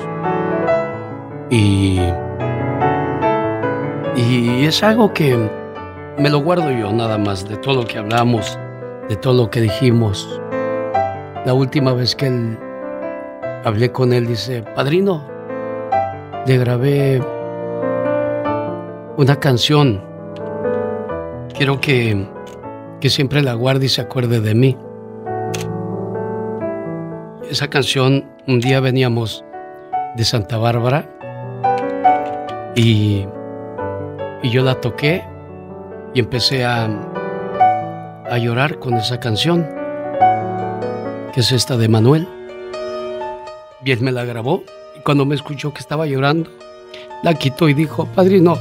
Y, 1.50 2.00
y 4.18 4.66
es 4.66 4.84
algo 4.84 5.14
que 5.14 5.50
me 6.22 6.30
lo 6.30 6.40
guardo 6.40 6.70
yo 6.70 6.94
nada 6.94 7.18
más, 7.18 7.50
de 7.50 7.58
todo 7.58 7.82
lo 7.82 7.86
que 7.86 7.98
hablamos, 7.98 8.60
de 9.10 9.16
todo 9.16 9.34
lo 9.34 9.50
que 9.50 9.62
dijimos. 9.62 10.40
La 11.46 11.54
última 11.54 11.94
vez 11.94 12.16
que 12.16 12.58
hablé 13.66 13.92
con 13.92 14.14
él, 14.14 14.28
dice, 14.28 14.64
Padrino, 14.76 15.28
le 16.46 16.58
grabé 16.58 17.24
una 19.18 19.36
canción. 19.38 20.02
Quiero 21.58 21.82
que 21.82 22.28
que 23.02 23.10
siempre 23.10 23.42
la 23.42 23.56
guarde 23.56 23.88
y 23.88 23.90
se 23.90 24.00
acuerde 24.00 24.40
de 24.40 24.54
mí. 24.54 24.78
Esa 27.50 27.68
canción, 27.68 28.30
un 28.48 28.60
día 28.62 28.80
veníamos 28.80 29.44
de 30.16 30.24
Santa 30.24 30.58
Bárbara 30.58 31.10
y, 32.76 33.26
y 34.44 34.50
yo 34.52 34.64
la 34.64 34.76
toqué 34.76 35.24
y 36.14 36.20
empecé 36.20 36.66
a, 36.66 36.86
a 38.30 38.38
llorar 38.38 38.80
con 38.80 38.96
esa 38.96 39.20
canción, 39.20 39.68
que 41.34 41.40
es 41.40 41.52
esta 41.52 41.78
de 41.78 41.88
Manuel. 41.88 42.28
Y 43.84 43.92
él 43.92 44.02
me 44.02 44.12
la 44.12 44.26
grabó 44.26 44.64
y 44.98 45.02
cuando 45.02 45.26
me 45.26 45.36
escuchó 45.36 45.74
que 45.74 45.80
estaba 45.80 46.06
llorando, 46.06 46.50
la 47.24 47.34
quitó 47.34 47.70
y 47.70 47.74
dijo, 47.74 48.06
padrino, 48.06 48.58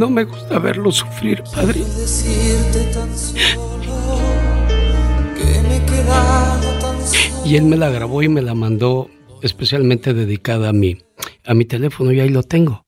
No 0.00 0.08
me 0.08 0.24
gusta 0.24 0.58
verlo 0.58 0.90
sufrir, 0.90 1.42
padre. 1.54 1.82
Y 7.44 7.56
él 7.56 7.64
me 7.64 7.76
la 7.76 7.90
grabó 7.90 8.22
y 8.22 8.28
me 8.30 8.40
la 8.40 8.54
mandó 8.54 9.10
especialmente 9.42 10.14
dedicada 10.14 10.70
a 10.70 10.72
mí, 10.72 11.02
a 11.50 11.54
mi 11.54 11.64
teléfono 11.64 12.12
y 12.12 12.20
ahí 12.20 12.28
lo 12.28 12.42
tengo. 12.42 12.86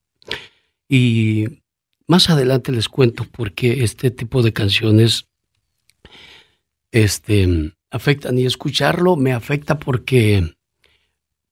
Y 0.88 1.46
más 2.06 2.30
adelante 2.30 2.70
les 2.70 2.88
cuento 2.88 3.24
por 3.24 3.52
qué 3.52 3.82
este 3.82 4.10
tipo 4.10 4.42
de 4.42 4.52
canciones 4.52 5.26
este, 6.90 7.72
afectan 7.90 8.38
y 8.38 8.46
escucharlo 8.46 9.16
me 9.16 9.32
afecta 9.32 9.78
porque 9.78 10.54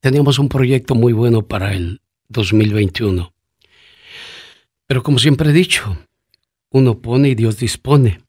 teníamos 0.01 0.38
un 0.38 0.49
proyecto 0.49 0.94
muy 0.94 1.12
bueno 1.12 1.46
para 1.46 1.75
el 1.75 2.01
2021 2.29 3.33
pero 4.90 5.05
como 5.05 5.20
siempre 5.20 5.51
he 5.51 5.53
dicho, 5.53 5.96
uno 6.70 6.99
pone 6.99 7.29
y 7.29 7.37
Dios 7.37 7.59
dispone. 7.59 8.25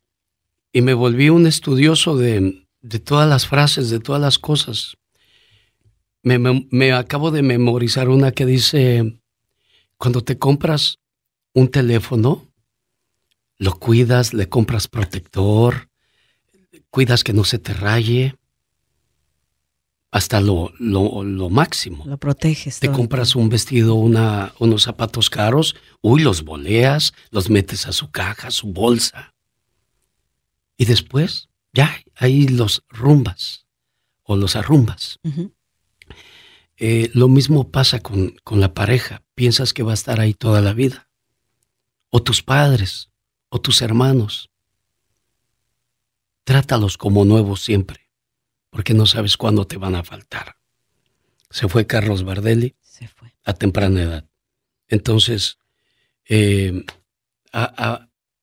Y 0.72 0.82
me 0.82 0.94
volví 0.94 1.28
un 1.30 1.48
estudioso 1.48 2.15
de, 2.15 2.67
todas 3.04 3.28
las 3.28 3.48
frases, 3.48 3.89
de 3.89 4.00
todas 4.00 4.22
las 4.22 4.38
cosas. 4.38 4.96
Me, 6.23 6.93
acabo 6.93 7.31
de 7.31 7.41
memorizar 7.41 8.10
una 8.10 8.31
que 8.31 8.45
dice, 8.45 9.19
cuando 9.97 10.23
te 10.23 10.38
compras 10.38 10.99
un 11.53 11.69
teléfono, 11.69 12.47
lo 13.57 13.79
cuidas, 13.79 14.34
le 14.34 14.47
compras 14.47 14.88
protector, 14.88 15.89
cuidas 16.89 17.23
que 17.23 17.34
no 17.34 17.43
se 17.43 17.60
te 17.60 17.73
raye, 17.73 18.36
hasta 20.12 20.41
lo, 20.41 20.73
lo, 20.77 21.49
máximo. 21.49 22.03
Lo 22.05 22.17
proteges. 22.17 22.79
Te 22.79 22.91
compras 22.91 23.36
un 23.36 23.47
vestido, 23.49 23.95
una, 23.95 24.53
unos 24.60 24.84
zapatos 24.84 25.29
caros, 25.29 25.75
uy, 26.01 26.21
los 26.21 26.43
boleas, 26.43 27.13
los 27.29 27.49
metes 27.49 27.88
a 27.88 27.93
su 27.93 28.12
caja, 28.12 28.49
a 28.49 28.51
su 28.51 28.67
bolsa. 28.67 29.34
Y 30.75 30.86
después, 30.86 31.49
ya, 31.73 31.95
ahí 32.15 32.47
los 32.47 32.84
rumbas 32.89 33.65
o 34.23 34.36
los 34.36 34.55
arrumbas. 34.55 35.19
Eh, 36.84 37.12
lo 37.13 37.28
mismo 37.28 37.70
pasa 37.70 38.00
con, 38.00 38.36
con 38.44 38.60
la 38.60 38.74
pareja. 38.74 39.24
Piensas 39.36 39.74
que 39.74 39.84
va 39.84 39.91
a 39.91 39.94
estar 39.94 40.20
ahí 40.20 40.34
toda 40.34 40.62
la 40.62 40.74
vida. 40.74 41.10
O 42.10 42.24
tus 42.24 42.41
padres, 42.41 43.10
o 43.50 43.62
tus 43.62 43.82
hermanos. 43.82 44.50
Trátalos 46.44 46.98
como 46.98 47.24
nuevos 47.24 47.62
siempre 47.62 48.02
porque 48.72 48.94
no 48.96 49.06
sabes 49.06 49.38
cuándo 49.38 49.67
te 49.67 49.78
van 49.78 49.96
a 49.96 50.04
faltar. 50.04 50.56
Se 51.52 51.67
fue 51.67 51.86
Carlos 51.86 52.24
Bardelli 52.24 52.76
Se 52.82 53.08
fue. 53.08 53.36
a 53.44 53.54
temprana 53.54 54.02
edad. 54.02 54.26
Entonces, 54.88 55.60
eh, 56.28 56.86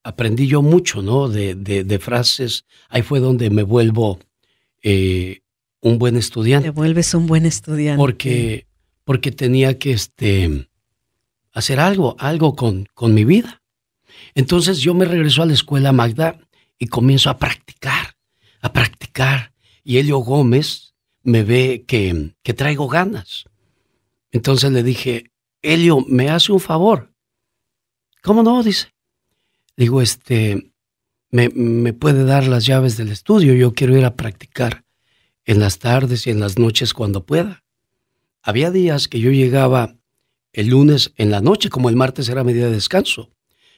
aprendí 0.02 0.46
yo 0.46 0.62
mucho, 0.62 1.02
¿no? 1.02 1.28
De, 1.28 1.98
frases. 2.00 2.66
Ahí 2.88 3.02
fue 3.02 3.20
donde 3.20 3.50
me 3.50 3.62
vuelvo 3.62 4.20
eh, 4.82 5.40
un 5.80 5.98
buen 5.98 6.16
estudiante. 6.16 6.68
Te 6.68 6.70
vuelves 6.70 7.14
un 7.14 7.26
buen 7.26 7.46
estudiante. 7.46 7.98
Porque, 7.98 8.66
porque 9.04 9.32
tenía 9.32 9.78
que 9.78 9.92
este, 9.92 10.68
hacer 11.52 11.80
algo, 11.80 12.16
algo 12.18 12.54
con, 12.54 12.86
con 12.94 13.14
mi 13.14 13.24
vida. 13.24 13.62
Entonces 14.34 14.80
yo 14.80 14.94
me 14.94 15.04
regreso 15.04 15.42
a 15.42 15.46
la 15.46 15.54
escuela 15.54 15.92
Magda 15.92 16.38
y 16.78 16.86
comienzo 16.86 17.30
a 17.30 17.38
practicar, 17.38 18.16
a 18.60 18.72
practicar 18.72 19.52
y 19.84 19.98
Helio 19.98 20.18
Gómez 20.18 20.94
me 21.22 21.42
ve 21.42 21.84
que, 21.86 22.34
que 22.42 22.54
traigo 22.54 22.88
ganas. 22.88 23.44
Entonces 24.30 24.70
le 24.72 24.82
dije, 24.82 25.32
Helio, 25.62 26.04
¿me 26.06 26.28
hace 26.30 26.52
un 26.52 26.60
favor? 26.60 27.12
¿Cómo 28.22 28.42
no? 28.42 28.62
Dice. 28.62 28.88
Digo, 29.76 30.02
este, 30.02 30.72
me, 31.30 31.48
me, 31.50 31.92
puede 31.92 32.24
dar 32.24 32.46
las 32.46 32.66
llaves 32.66 32.96
del 32.96 33.08
estudio. 33.08 33.54
Yo 33.54 33.72
quiero 33.74 33.96
ir 33.96 34.04
a 34.04 34.16
practicar 34.16 34.84
en 35.48 35.60
las 35.60 35.78
tardes 35.78 36.26
y 36.26 36.30
en 36.30 36.40
las 36.40 36.58
noches 36.58 36.92
cuando 36.92 37.24
pueda. 37.24 37.64
Había 38.42 38.70
días 38.70 39.08
que 39.08 39.18
yo 39.18 39.30
llegaba 39.30 39.96
el 40.52 40.68
lunes 40.68 41.12
en 41.16 41.30
la 41.30 41.40
noche, 41.40 41.70
como 41.70 41.88
el 41.88 41.96
martes 41.96 42.28
era 42.28 42.44
media 42.44 42.66
de 42.66 42.72
descanso. 42.72 43.30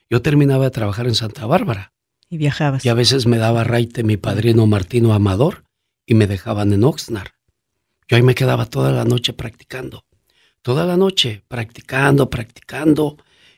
Yo 0.09 0.21
terminaba 0.21 0.65
de 0.65 0.71
trabajar 0.71 1.07
en 1.07 1.15
Santa 1.15 1.45
Bárbara. 1.45 1.93
Y 2.29 2.37
viajabas. 2.37 2.83
Y 2.83 2.89
a 2.89 2.93
veces 2.93 3.25
me 3.25 3.37
daba 3.37 3.63
raite 3.63 4.03
mi 4.03 4.17
padrino 4.17 4.67
Martino 4.67 5.13
Amador 5.13 5.63
y 6.05 6.13
me 6.13 6.27
dejaban 6.27 6.73
en 6.73 6.83
Oxnard. 6.83 7.31
Yo 8.09 8.17
ahí 8.17 8.23
me 8.23 8.35
quedaba 8.35 8.65
toda 8.65 8.91
la 8.91 9.05
noche 9.05 9.31
practicando, 9.31 10.05
toda 10.61 10.85
la 10.85 10.97
noche 10.97 11.45
practicando, 11.47 12.29
practicando, 12.29 13.15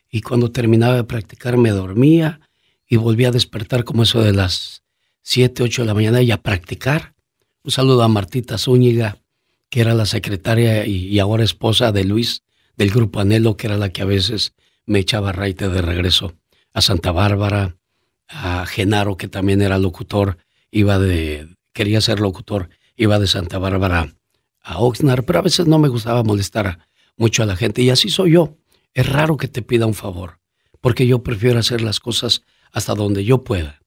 y 0.08 0.20
cuando 0.20 0.52
terminaba 0.52 0.94
de 0.94 1.04
practicar 1.04 1.56
me 1.56 1.70
dormía 1.70 2.40
y 2.86 2.94
volvía 2.94 3.28
a 3.28 3.32
despertar 3.32 3.82
como 3.82 4.04
eso 4.04 4.22
de 4.22 4.32
las 4.32 4.84
7, 5.22 5.64
8 5.64 5.82
de 5.82 5.86
la 5.86 5.94
mañana 5.94 6.22
y 6.22 6.30
a 6.30 6.40
practicar. 6.40 7.13
Un 7.66 7.70
saludo 7.70 8.02
a 8.02 8.08
Martita 8.08 8.58
Zúñiga, 8.58 9.22
que 9.70 9.80
era 9.80 9.94
la 9.94 10.04
secretaria 10.04 10.84
y, 10.86 11.18
ahora 11.18 11.44
esposa 11.44 11.92
de 11.92 12.04
Luis 12.04 12.42
del 12.76 12.90
Grupo 12.90 13.20
Anhelo, 13.20 13.56
que 13.56 13.68
era 13.68 13.78
la 13.78 13.88
que 13.88 14.02
a 14.02 14.04
veces 14.04 14.52
me 14.84 14.98
echaba 14.98 15.32
raite 15.32 15.70
de 15.70 15.80
regreso. 15.80 16.34
A 16.74 16.82
Santa 16.82 17.10
Bárbara, 17.10 17.78
a 18.28 18.66
Genaro, 18.66 19.16
que 19.16 19.28
también 19.28 19.62
era 19.62 19.78
locutor, 19.78 20.36
iba 20.70 20.98
de, 20.98 21.56
quería 21.72 22.02
ser 22.02 22.20
locutor, 22.20 22.68
iba 22.96 23.18
de 23.18 23.26
Santa 23.26 23.56
Bárbara 23.56 24.14
a 24.60 24.80
Oxnard, 24.80 25.24
pero 25.24 25.38
a 25.38 25.42
veces 25.42 25.66
no 25.66 25.78
me 25.78 25.88
gustaba 25.88 26.22
molestar 26.22 26.86
mucho 27.16 27.42
a 27.42 27.46
la 27.46 27.56
gente 27.56 27.80
y 27.80 27.88
así 27.88 28.10
soy 28.10 28.32
yo. 28.32 28.58
Es 28.92 29.08
raro 29.08 29.38
que 29.38 29.48
te 29.48 29.62
pida 29.62 29.86
un 29.86 29.94
favor, 29.94 30.38
porque 30.82 31.06
yo 31.06 31.22
prefiero 31.22 31.60
hacer 31.60 31.80
las 31.80 31.98
cosas 31.98 32.42
hasta 32.72 32.94
donde 32.94 33.24
yo 33.24 33.42
pueda. 33.42 33.80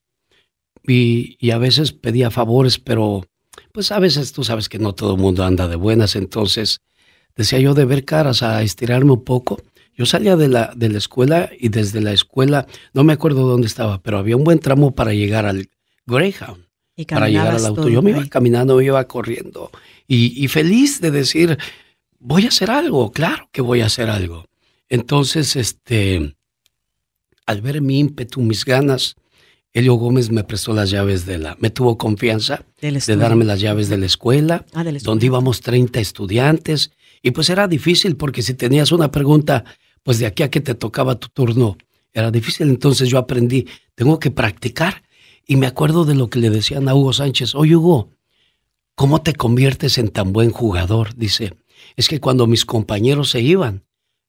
Y, 0.81 1.37
y 1.39 1.51
a 1.51 1.59
veces 1.59 1.91
pedía 1.91 2.31
favores, 2.31 2.79
pero 2.79 3.27
pues 3.77 3.91
a 3.91 3.99
veces 3.99 4.33
tú 4.33 4.43
sabes 4.43 4.69
que 4.69 4.79
no 4.79 4.95
todo 4.95 5.13
el 5.13 5.21
mundo 5.21 5.43
anda 5.43 5.67
de 5.67 5.75
buenas, 5.75 6.15
entonces 6.15 6.81
decía 7.35 7.59
yo 7.59 7.75
de 7.75 7.85
ver 7.85 8.05
caras 8.05 8.41
a 8.41 8.63
estirarme 8.63 9.11
un 9.11 9.23
poco. 9.23 9.61
Yo 9.95 10.07
salía 10.07 10.35
de 10.35 10.47
la, 10.47 10.73
de 10.75 10.89
la 10.89 10.97
escuela 10.97 11.51
y 11.59 11.69
desde 11.69 12.01
la 12.01 12.11
escuela, 12.11 12.65
no 12.93 13.03
me 13.03 13.13
acuerdo 13.13 13.47
dónde 13.47 13.67
estaba, 13.67 14.01
pero 14.01 14.17
había 14.17 14.35
un 14.35 14.43
buen 14.43 14.57
tramo 14.57 14.95
para 14.95 15.13
llegar 15.13 15.45
al 15.45 15.69
Greyhound. 16.07 16.65
para 17.07 17.29
llegar 17.29 17.53
al 17.53 17.67
auto. 17.67 17.87
Yo 17.87 18.01
me 18.01 18.09
iba 18.09 18.25
caminando, 18.25 18.77
me 18.77 18.85
iba 18.85 19.03
corriendo 19.03 19.69
y, 20.07 20.43
y 20.43 20.47
feliz 20.47 20.99
de 20.99 21.11
decir, 21.11 21.55
voy 22.17 22.45
a 22.45 22.47
hacer 22.47 22.71
algo, 22.71 23.11
claro 23.11 23.47
que 23.51 23.61
voy 23.61 23.81
a 23.81 23.85
hacer 23.85 24.09
algo. 24.09 24.45
Entonces, 24.89 25.55
este, 25.55 26.35
al 27.45 27.61
ver 27.61 27.83
mi 27.83 27.99
ímpetu, 27.99 28.41
mis 28.41 28.65
ganas, 28.65 29.13
Elio 29.71 29.93
Gómez 29.93 30.31
me 30.31 30.43
prestó 30.43 30.73
las 30.73 30.89
llaves 30.89 31.27
de 31.27 31.37
la, 31.37 31.55
me 31.59 31.69
tuvo 31.69 31.95
confianza 31.99 32.65
de, 32.79 33.15
darme 33.15 33.43
las 33.43 33.59
llaves 33.59 33.89
de 33.89 33.97
la 33.97 34.05
escuela, 34.05 34.65
ah, 34.73 34.83
donde 35.01 35.25
íbamos 35.25 35.61
30 35.61 35.99
estudiantes, 35.99 36.91
y 37.23 37.31
pues 37.31 37.49
era 37.49 37.67
difícil 37.67 38.15
porque 38.15 38.43
si 38.43 38.53
tenías 38.53 38.91
una 38.91 39.09
pregunta, 39.09 39.65
pues 40.03 40.19
de 40.19 40.27
aquí 40.27 40.43
a 40.43 40.51
que 40.51 40.61
te 40.61 40.75
tocaba 40.75 41.15
tu 41.15 41.27
turno, 41.29 41.77
era 42.13 42.29
difícil, 42.29 42.69
entonces 42.69 43.09
yo 43.09 43.17
aprendí, 43.17 43.67
tengo 43.95 44.19
que 44.19 44.29
practicar, 44.29 45.03
y 45.47 45.55
me 45.55 45.65
acuerdo 45.65 46.05
de 46.05 46.13
lo 46.13 46.29
que 46.29 46.39
le 46.39 46.49
decían 46.49 46.87
a 46.87 46.93
Hugo 46.93 47.13
Sánchez, 47.13 47.55
oye 47.55 47.75
Hugo, 47.75 48.11
¿cómo 48.95 49.21
te 49.21 49.33
conviertes 49.33 49.97
en 49.97 50.09
tan 50.09 50.31
buen 50.31 50.51
jugador? 50.51 51.15
Dice, 51.15 51.57
es 51.95 52.07
que 52.07 52.19
cuando 52.19 52.45
mis 52.45 52.65
compañeros 52.65 53.31
se 53.31 53.41
iban, 53.41 53.85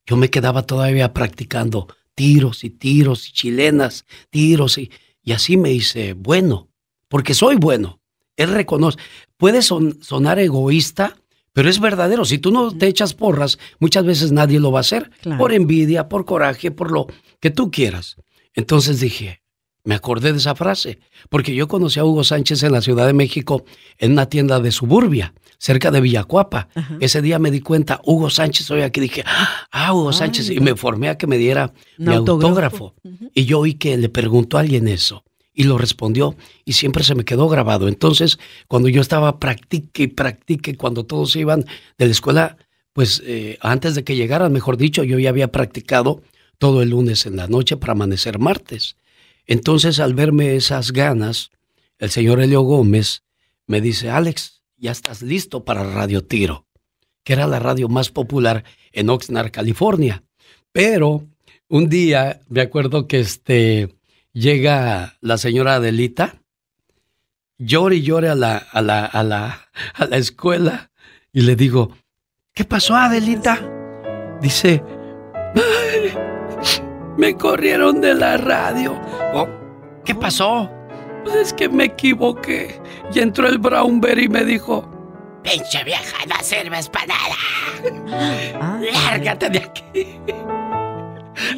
yo 0.07 0.17
me 0.17 0.29
quedaba 0.29 0.63
todavía 0.63 1.13
practicando 1.13 1.87
tiros 2.15 2.63
y 2.63 2.71
tiros 2.71 3.27
y 3.27 3.31
chilenas, 3.31 4.05
tiros 4.31 4.77
y, 4.79 4.89
y 5.21 5.33
así 5.33 5.55
me 5.55 5.71
hice 5.71 6.13
bueno, 6.13 6.69
porque 7.09 7.35
soy 7.35 7.55
bueno. 7.55 7.98
Él 8.39 8.51
reconoce, 8.51 8.97
puede 9.37 9.61
sonar 9.61 10.39
egoísta, 10.39 11.17
pero 11.53 11.69
es 11.69 11.79
verdadero. 11.79 12.23
Si 12.25 12.37
tú 12.37 12.51
no 12.51 12.71
te 12.75 12.87
echas 12.87 13.13
porras, 13.13 13.59
muchas 13.79 14.05
veces 14.05 14.31
nadie 14.31 14.59
lo 14.59 14.71
va 14.71 14.79
a 14.79 14.81
hacer, 14.81 15.11
por 15.37 15.53
envidia, 15.53 16.07
por 16.07 16.25
coraje, 16.25 16.71
por 16.71 16.89
lo 16.91 17.07
que 17.39 17.51
tú 17.51 17.69
quieras. 17.69 18.15
Entonces 18.53 19.01
dije, 19.01 19.41
me 19.83 19.95
acordé 19.95 20.31
de 20.31 20.37
esa 20.37 20.55
frase, 20.55 20.99
porque 21.29 21.53
yo 21.53 21.67
conocí 21.67 21.99
a 21.99 22.05
Hugo 22.05 22.23
Sánchez 22.23 22.63
en 22.63 22.71
la 22.71 22.81
Ciudad 22.81 23.07
de 23.07 23.13
México 23.13 23.65
en 23.97 24.13
una 24.13 24.27
tienda 24.27 24.59
de 24.59 24.71
suburbia 24.71 25.33
cerca 25.57 25.91
de 25.91 25.99
Villacuapa. 25.99 26.69
Ese 27.01 27.21
día 27.21 27.37
me 27.39 27.51
di 27.51 27.59
cuenta, 27.59 27.99
Hugo 28.05 28.29
Sánchez, 28.29 28.71
hoy 28.71 28.81
aquí 28.81 29.01
dije, 29.01 29.23
ah, 29.71 29.93
Hugo 29.93 30.13
Sánchez, 30.13 30.49
y 30.49 30.59
me 30.61 30.75
formé 30.75 31.09
a 31.09 31.17
que 31.17 31.27
me 31.27 31.37
diera 31.37 31.73
mi 31.97 32.13
autógrafo. 32.13 32.95
Y 33.33 33.45
yo 33.45 33.59
oí 33.59 33.73
que 33.73 33.97
le 33.97 34.09
preguntó 34.09 34.57
a 34.57 34.61
alguien 34.61 34.87
eso. 34.87 35.23
Y 35.59 35.63
lo 35.63 35.77
respondió 35.77 36.37
y 36.63 36.71
siempre 36.71 37.03
se 37.03 37.15
me 37.15 37.25
quedó 37.25 37.49
grabado. 37.49 37.89
Entonces, 37.89 38.39
cuando 38.69 38.87
yo 38.87 39.01
estaba 39.01 39.39
practique 39.39 40.03
y 40.03 40.07
practique, 40.07 40.77
cuando 40.77 41.05
todos 41.05 41.35
iban 41.35 41.65
de 41.97 42.05
la 42.05 42.11
escuela, 42.13 42.57
pues 42.93 43.21
eh, 43.25 43.57
antes 43.59 43.93
de 43.93 44.05
que 44.05 44.15
llegaran, 44.15 44.53
mejor 44.53 44.77
dicho, 44.77 45.03
yo 45.03 45.19
ya 45.19 45.27
había 45.27 45.51
practicado 45.51 46.23
todo 46.59 46.81
el 46.81 46.91
lunes 46.91 47.25
en 47.25 47.35
la 47.35 47.47
noche 47.47 47.75
para 47.75 47.91
amanecer 47.91 48.39
martes. 48.39 48.95
Entonces, 49.47 49.99
al 49.99 50.13
verme 50.13 50.55
esas 50.55 50.93
ganas, 50.93 51.51
el 51.97 52.09
señor 52.09 52.39
Helio 52.39 52.61
Gómez 52.61 53.23
me 53.67 53.81
dice, 53.81 54.09
Alex, 54.09 54.61
ya 54.77 54.91
estás 54.91 55.21
listo 55.21 55.65
para 55.65 55.83
Radio 55.83 56.23
Tiro, 56.23 56.67
que 57.25 57.33
era 57.33 57.47
la 57.47 57.59
radio 57.59 57.89
más 57.89 58.11
popular 58.11 58.63
en 58.93 59.09
Oxnard, 59.09 59.51
California. 59.51 60.23
Pero 60.71 61.27
un 61.67 61.89
día 61.89 62.39
me 62.47 62.61
acuerdo 62.61 63.09
que 63.09 63.19
este, 63.19 63.98
llega 64.33 65.17
la 65.21 65.37
señora 65.37 65.75
Adelita, 65.75 66.35
llora 67.57 67.95
y 67.95 68.01
llora 68.01 68.33
a 68.33 68.35
la, 68.35 68.57
a 68.57 68.81
la, 68.81 69.05
a 69.05 69.23
la, 69.23 69.69
a 69.93 70.05
la 70.05 70.17
escuela 70.17 70.91
y 71.31 71.41
le 71.41 71.55
digo, 71.55 71.95
¿qué 72.53 72.65
pasó 72.65 72.95
Adelita? 72.95 73.59
Dice, 74.41 74.83
me 77.17 77.35
corrieron 77.35 78.01
de 78.01 78.13
la 78.13 78.37
radio. 78.37 78.99
Oh, 79.33 79.47
¿Qué 80.05 80.15
pasó? 80.15 80.71
Pues 81.23 81.35
es 81.35 81.53
que 81.53 81.69
me 81.69 81.85
equivoqué. 81.85 82.81
Y 83.13 83.19
entró 83.19 83.47
el 83.47 83.57
Brownberry 83.57 84.25
y 84.25 84.29
me 84.29 84.45
dijo, 84.45 84.89
pinche 85.43 85.83
vieja, 85.83 86.25
no 86.27 86.35
sirves 86.41 86.89
para 86.89 87.07
nada. 87.07 88.79
Lárgate 88.91 89.49
de 89.49 89.59
aquí. 89.59 90.07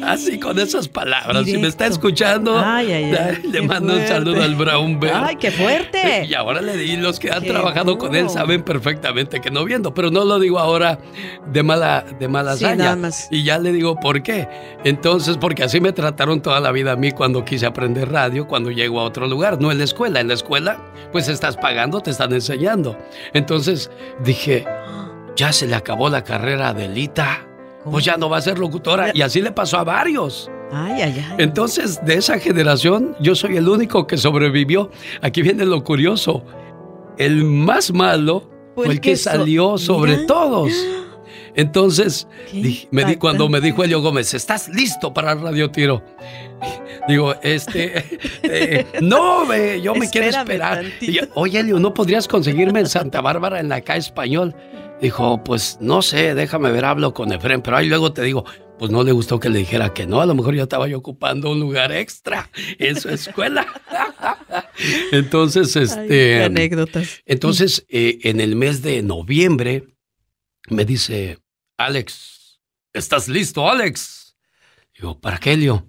Así 0.02 0.38
con 0.38 0.58
esas 0.58 0.88
palabras. 0.88 1.44
Si 1.44 1.58
me 1.58 1.68
está 1.68 1.86
escuchando, 1.86 2.62
le 2.82 3.62
mando 3.62 3.94
un 3.94 4.06
saludo 4.06 4.42
al 4.42 4.54
Brown 4.54 5.00
Bear. 5.00 5.24
¡Ay, 5.24 5.36
qué 5.36 5.50
fuerte! 5.50 6.26
Y 6.28 6.34
ahora 6.34 6.60
le 6.60 6.76
di, 6.76 6.96
los 6.96 7.18
que 7.18 7.30
han 7.30 7.44
trabajado 7.44 7.98
con 7.98 8.14
él 8.14 8.30
saben 8.30 8.62
perfectamente 8.62 9.40
que 9.40 9.50
no 9.50 9.64
viendo, 9.64 9.94
pero 9.94 10.10
no 10.10 10.24
lo 10.24 10.38
digo 10.38 10.58
ahora 10.58 10.98
de 11.46 11.62
mala, 11.62 12.04
de 12.18 12.28
mala 12.28 12.54
Y 13.30 13.44
ya 13.44 13.58
le 13.58 13.72
digo 13.72 13.96
por 13.96 14.22
qué. 14.22 14.48
Entonces, 14.84 15.36
porque 15.36 15.64
así 15.64 15.80
me 15.80 15.92
trataron 15.92 16.42
toda 16.42 16.60
la 16.60 16.72
vida 16.72 16.92
a 16.92 16.96
mí 16.96 17.12
cuando 17.12 17.44
quise 17.44 17.66
aprender 17.66 18.10
radio, 18.10 18.46
cuando 18.46 18.70
llego 18.70 19.00
a 19.00 19.04
otro 19.04 19.26
lugar, 19.26 19.60
no 19.60 19.70
en 19.70 19.78
la 19.78 19.84
escuela. 19.84 20.20
En 20.20 20.28
la 20.28 20.34
escuela, 20.34 20.78
pues 21.12 21.28
estás 21.28 21.56
pagando, 21.56 22.00
te 22.00 22.10
están 22.10 22.32
enseñando. 22.32 22.98
Entonces 23.32 23.90
dije, 24.24 24.64
ya 25.36 25.52
se 25.52 25.66
le 25.66 25.74
acabó 25.74 26.08
la 26.08 26.24
carrera 26.24 26.66
a 26.66 26.70
Adelita 26.70 27.46
pues 27.90 28.04
ya 28.04 28.16
no 28.16 28.28
va 28.28 28.38
a 28.38 28.42
ser 28.42 28.58
locutora. 28.58 29.10
Y 29.14 29.22
así 29.22 29.40
le 29.40 29.52
pasó 29.52 29.78
a 29.78 29.84
varios. 29.84 30.50
Ay, 30.72 31.02
ay, 31.02 31.26
ay. 31.30 31.36
Entonces, 31.38 32.04
de 32.04 32.14
esa 32.14 32.38
generación, 32.38 33.16
yo 33.20 33.34
soy 33.34 33.56
el 33.56 33.68
único 33.68 34.06
que 34.06 34.16
sobrevivió. 34.16 34.90
Aquí 35.20 35.42
viene 35.42 35.64
lo 35.64 35.82
curioso. 35.84 36.44
El 37.18 37.44
más 37.44 37.92
malo 37.92 38.48
fue 38.74 38.88
el 38.88 39.00
que, 39.00 39.16
salió 39.16 39.76
sobre 39.78 40.18
todos. 40.24 40.72
Entonces, 41.54 42.26
me 42.90 43.04
di, 43.04 43.16
cuando 43.16 43.48
me 43.48 43.60
dijo 43.60 43.84
Elio 43.84 44.00
Gómez, 44.00 44.32
¿estás 44.32 44.68
listo 44.68 45.12
para 45.12 45.34
Radio 45.34 45.70
Tiro? 45.70 46.02
Digo, 47.08 47.34
este, 47.42 48.04
eh, 48.42 48.86
no, 49.00 49.44
ve, 49.46 49.80
yo 49.82 49.94
me 49.94 50.08
quiero 50.08 50.28
esperar. 50.28 50.84
Oye, 51.34 51.60
Elio, 51.60 51.78
¿no 51.78 51.92
podrías 51.92 52.28
conseguirme 52.28 52.80
en 52.80 52.86
Santa 52.86 53.20
Bárbara 53.20 53.60
en 53.60 53.68
la 53.68 53.80
calle 53.80 54.00
Español? 54.00 54.54
Dijo, 55.02 55.42
pues 55.42 55.78
no 55.80 56.00
sé, 56.00 56.32
déjame 56.36 56.70
ver, 56.70 56.84
hablo 56.84 57.12
con 57.12 57.32
Efren, 57.32 57.60
pero 57.60 57.76
ahí 57.76 57.88
luego 57.88 58.12
te 58.12 58.22
digo, 58.22 58.44
pues 58.78 58.92
no 58.92 59.02
le 59.02 59.10
gustó 59.10 59.40
que 59.40 59.50
le 59.50 59.58
dijera 59.58 59.92
que 59.92 60.06
no, 60.06 60.20
a 60.20 60.26
lo 60.26 60.36
mejor 60.36 60.54
yo 60.54 60.62
estaba 60.62 60.86
yo 60.86 60.98
ocupando 60.98 61.50
un 61.50 61.58
lugar 61.58 61.90
extra 61.90 62.48
en 62.78 63.00
su 63.00 63.08
escuela. 63.08 63.66
entonces, 65.10 65.74
este... 65.74 66.44
anécdotas. 66.44 67.20
Entonces, 67.26 67.84
eh, 67.88 68.20
en 68.22 68.38
el 68.38 68.54
mes 68.54 68.80
de 68.82 69.02
noviembre, 69.02 69.88
me 70.68 70.84
dice, 70.84 71.40
Alex, 71.78 72.60
¿estás 72.92 73.26
listo, 73.26 73.68
Alex? 73.68 74.36
Digo, 74.94 75.20
¿para 75.20 75.38
qué, 75.38 75.56
Leo? 75.56 75.88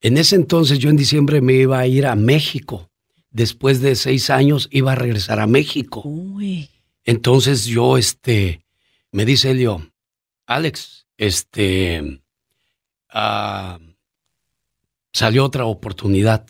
En 0.00 0.18
ese 0.18 0.36
entonces 0.36 0.78
yo 0.78 0.88
en 0.88 0.96
diciembre 0.96 1.40
me 1.40 1.54
iba 1.54 1.80
a 1.80 1.86
ir 1.88 2.06
a 2.06 2.14
México. 2.14 2.92
Después 3.30 3.80
de 3.80 3.96
seis 3.96 4.30
años 4.30 4.68
iba 4.70 4.92
a 4.92 4.94
regresar 4.94 5.40
a 5.40 5.48
México. 5.48 6.02
Uy. 6.04 6.70
Entonces 7.06 7.66
yo, 7.66 7.96
este, 7.96 8.66
me 9.12 9.24
dice 9.24 9.52
Elio, 9.52 9.92
Alex, 10.44 11.06
este, 11.16 12.20
ah, 13.08 13.78
salió 15.12 15.44
otra 15.44 15.66
oportunidad 15.66 16.44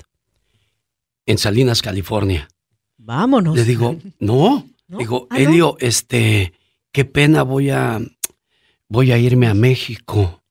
en 1.27 1.37
Salinas, 1.37 1.83
California. 1.83 2.49
Vámonos. 2.97 3.55
Le 3.55 3.64
digo, 3.64 3.99
no, 4.19 4.66
digo, 4.88 5.29
ah, 5.31 5.38
Elio, 5.38 5.77
este, 5.79 6.55
qué 6.90 7.05
pena 7.05 7.42
voy 7.42 7.69
a, 7.69 8.01
voy 8.88 9.12
a 9.12 9.19
irme 9.19 9.49
a 9.49 9.55
México. 9.55 10.42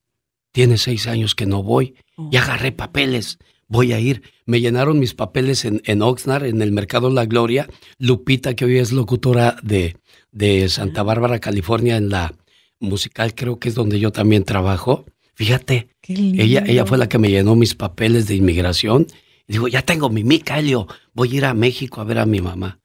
Tiene 0.51 0.77
seis 0.77 1.07
años 1.07 1.33
que 1.33 1.47
no 1.47 1.63
voy. 1.63 1.95
Y 2.31 2.37
oh. 2.37 2.41
agarré 2.41 2.71
papeles 2.71 3.39
voy 3.67 3.93
a 3.93 3.99
ir. 3.99 4.21
Me 4.45 4.61
llenaron 4.61 4.99
mis 4.99 5.13
papeles 5.13 5.65
en, 5.65 5.81
en 5.85 6.01
Oxnard, 6.01 6.45
en 6.45 6.61
el 6.61 6.71
Mercado 6.71 7.09
La 7.09 7.25
Gloria. 7.25 7.67
Lupita, 7.97 8.53
que 8.55 8.65
hoy 8.65 8.77
es 8.77 8.91
locutora 8.91 9.57
de, 9.63 9.97
de 10.31 10.69
Santa 10.69 11.03
Bárbara, 11.03 11.39
California, 11.39 11.97
en 11.97 12.09
la 12.09 12.33
musical, 12.79 13.33
creo 13.35 13.59
que 13.59 13.69
es 13.69 13.75
donde 13.75 13.99
yo 13.99 14.11
también 14.11 14.43
trabajo. 14.43 15.05
Fíjate, 15.33 15.89
ella, 16.07 16.63
ella 16.65 16.85
fue 16.85 16.97
la 16.97 17.09
que 17.09 17.17
me 17.17 17.29
llenó 17.29 17.55
mis 17.55 17.75
papeles 17.75 18.27
de 18.27 18.35
inmigración 18.35 19.07
Y 19.47 19.53
digo, 19.53 19.67
ya 19.67 19.81
tengo 19.81 20.09
mi 20.09 20.23
mica, 20.23 20.59
Helio, 20.59 20.87
voy 21.13 21.33
a 21.33 21.35
ir 21.35 21.45
a 21.45 21.53
México 21.53 21.99
a 21.99 22.05
ver 22.05 22.19
a 22.19 22.25
mi 22.25 22.41
mamá. 22.41 22.79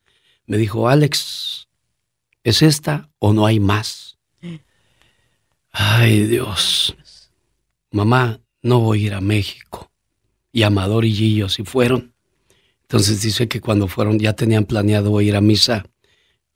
Me 0.46 0.58
dijo, 0.58 0.88
Alex, 0.88 1.68
¿es 2.42 2.62
esta 2.62 3.10
o 3.18 3.32
no 3.32 3.46
hay 3.46 3.60
más? 3.60 4.18
Ay, 5.70 6.26
Dios. 6.26 6.96
Mamá, 7.92 8.40
no 8.62 8.80
voy 8.80 9.04
a 9.04 9.06
ir 9.06 9.14
a 9.14 9.20
México. 9.20 9.89
Y 10.52 10.62
Amador 10.62 11.04
y 11.04 11.12
Gillo 11.12 11.48
sí 11.48 11.64
fueron. 11.64 12.12
Entonces 12.82 13.22
dice 13.22 13.48
que 13.48 13.60
cuando 13.60 13.86
fueron 13.86 14.18
ya 14.18 14.34
tenían 14.34 14.64
planeado 14.64 15.20
ir 15.20 15.36
a 15.36 15.40
misa 15.40 15.84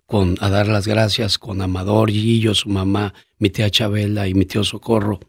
con, 0.07 0.37
a 0.41 0.51
dar 0.51 0.67
las 0.69 0.87
gracias 0.87 1.39
con 1.39 1.63
Amador, 1.63 2.11
Gillo, 2.11 2.55
su 2.55 2.69
mamá, 2.69 3.15
mi 3.39 3.51
tía 3.51 3.71
Chabela 3.71 4.27
y 4.29 4.35
mi 4.35 4.45
tío 4.45 4.65
Socorro. 4.65 5.21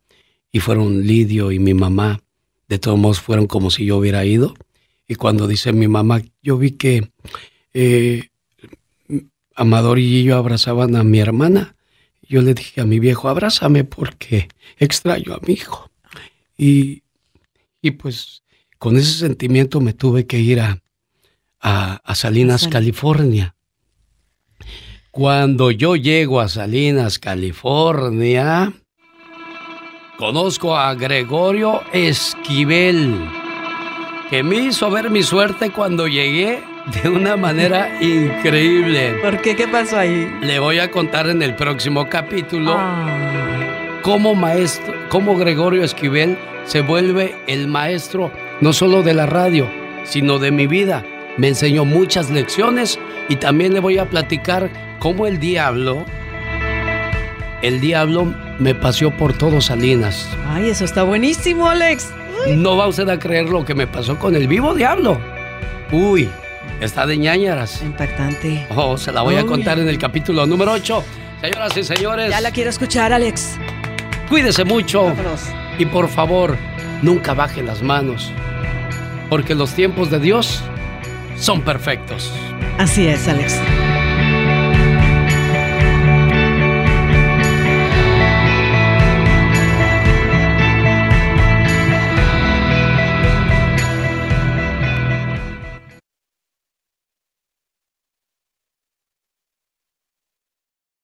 Y 0.52 0.60
fueron 0.60 1.06
Lidio 1.06 1.52
y 1.52 1.60
mi 1.60 1.74
mamá. 1.74 2.22
De 2.68 2.80
todos 2.80 2.98
modos 2.98 3.22
fueron 3.22 3.46
como 3.46 3.70
si 3.70 3.86
yo 3.86 3.98
hubiera 3.98 4.26
ido. 4.26 4.56
Y 5.08 5.16
cuando 5.16 5.48
dice 5.48 5.72
mi 5.74 5.88
mamá, 5.88 6.24
yo 6.42 6.58
vi 6.58 6.72
que 6.72 7.12
eh, 7.74 8.30
Amador 9.56 10.00
y 10.00 10.24
yo 10.24 10.38
abrazaban 10.38 10.96
a 10.96 11.04
mi 11.04 11.20
hermana. 11.20 11.76
Yo 12.28 12.42
le 12.42 12.54
dije 12.54 12.82
a 12.82 12.86
mi 12.86 13.00
viejo, 13.00 13.30
abrázame 13.30 13.84
porque 13.84 14.48
extraño 14.78 15.34
a 15.34 15.40
mi 15.46 15.54
hijo. 15.54 15.92
Y, 16.58 17.04
y 17.82 17.92
pues 17.92 18.44
con 18.78 18.98
ese 18.98 19.20
sentimiento 19.20 19.80
me 19.80 19.94
tuve 19.94 20.26
que 20.26 20.40
ir 20.40 20.60
a, 20.60 20.80
a, 21.62 22.16
Salinas, 22.16 22.68
California. 22.68 23.56
Cuando 25.12 25.72
yo 25.72 25.96
llego 25.96 26.42
a 26.42 26.50
Salinas, 26.50 27.20
California, 27.20 28.74
conozco 30.18 30.76
a 30.76 30.94
Gregorio 30.94 31.82
Esquivel, 31.94 33.16
que 34.30 34.44
me 34.44 34.58
hizo 34.58 34.92
ver 34.92 35.10
mi 35.10 35.24
suerte 35.24 35.72
cuando 35.72 36.08
llegué 36.08 36.62
de 37.02 37.10
una 37.10 37.38
manera 37.38 38.02
increíble. 38.02 39.16
¿Por 39.24 39.42
qué? 39.42 39.56
¿Qué 39.56 39.68
pasó 39.68 40.00
ahí? 40.00 40.30
Le 40.42 40.60
voy 40.60 40.80
a 40.80 40.92
contar 40.92 41.30
en 41.30 41.42
el 41.42 41.56
próximo 41.56 42.08
capítulo 42.10 42.78
cómo 44.02 44.36
maestro, 44.36 44.94
cómo 45.10 45.36
Gregorio 45.38 45.84
Esquivel 45.84 46.38
se 46.66 46.82
vuelve 46.82 47.36
el 47.48 47.68
maestro 47.68 48.32
no 48.62 48.74
solo 48.74 49.04
de 49.04 49.14
la 49.14 49.26
radio, 49.26 49.70
sino 50.04 50.40
de 50.40 50.52
mi 50.52 50.68
vida. 50.68 51.04
Me 51.38 51.48
enseñó 51.50 51.86
muchas 51.86 52.30
lecciones 52.30 53.00
y 53.30 53.36
también 53.36 53.74
le 53.74 53.80
voy 53.80 53.98
a 53.98 54.10
platicar 54.10 54.70
cómo 55.00 55.28
el 55.28 55.40
diablo, 55.40 56.06
el 57.62 57.82
diablo 57.82 58.34
me 58.60 58.76
paseó 58.76 59.12
por 59.12 59.34
todo 59.34 59.60
Salinas. 59.62 60.30
Ay, 60.48 60.70
eso 60.70 60.86
está 60.86 61.04
buenísimo, 61.04 61.68
Alex. 61.68 62.12
No 62.56 62.78
va 62.78 62.88
usted 62.88 63.10
a 63.10 63.20
creer 63.20 63.50
lo 63.50 63.66
que 63.66 63.74
me 63.76 63.88
pasó 63.88 64.18
con 64.20 64.36
el 64.36 64.48
vivo 64.48 64.74
diablo. 64.74 65.20
Uy, 65.92 66.30
Está 66.82 67.06
de 67.06 67.18
ñañaras. 67.18 67.82
Impactante. 67.82 68.68
Oh, 68.76 68.98
se 68.98 69.12
la 69.12 69.22
voy 69.22 69.36
a 69.36 69.46
contar 69.46 69.80
en 69.80 69.88
el 69.88 69.98
capítulo 69.98 70.46
número 70.46 70.74
8. 70.74 71.04
Señoras 71.42 71.78
y 71.78 71.84
señores. 71.84 72.30
Ya 72.30 72.42
la 72.42 72.52
quiero 72.52 72.70
escuchar, 72.70 73.14
Alex. 73.14 73.58
Cuídese 74.30 74.66
mucho. 74.66 75.14
Y 75.78 75.86
por 75.86 76.10
favor, 76.10 76.58
nunca 77.02 77.34
baje 77.34 77.64
las 77.64 77.82
manos. 77.82 78.32
Porque 79.36 79.54
los 79.54 79.74
tiempos 79.74 80.10
de 80.10 80.22
Dios 80.22 80.64
son 81.36 81.62
perfectos. 81.62 82.32
Así 82.78 83.06
es, 83.06 83.28
Alex. 83.28 83.60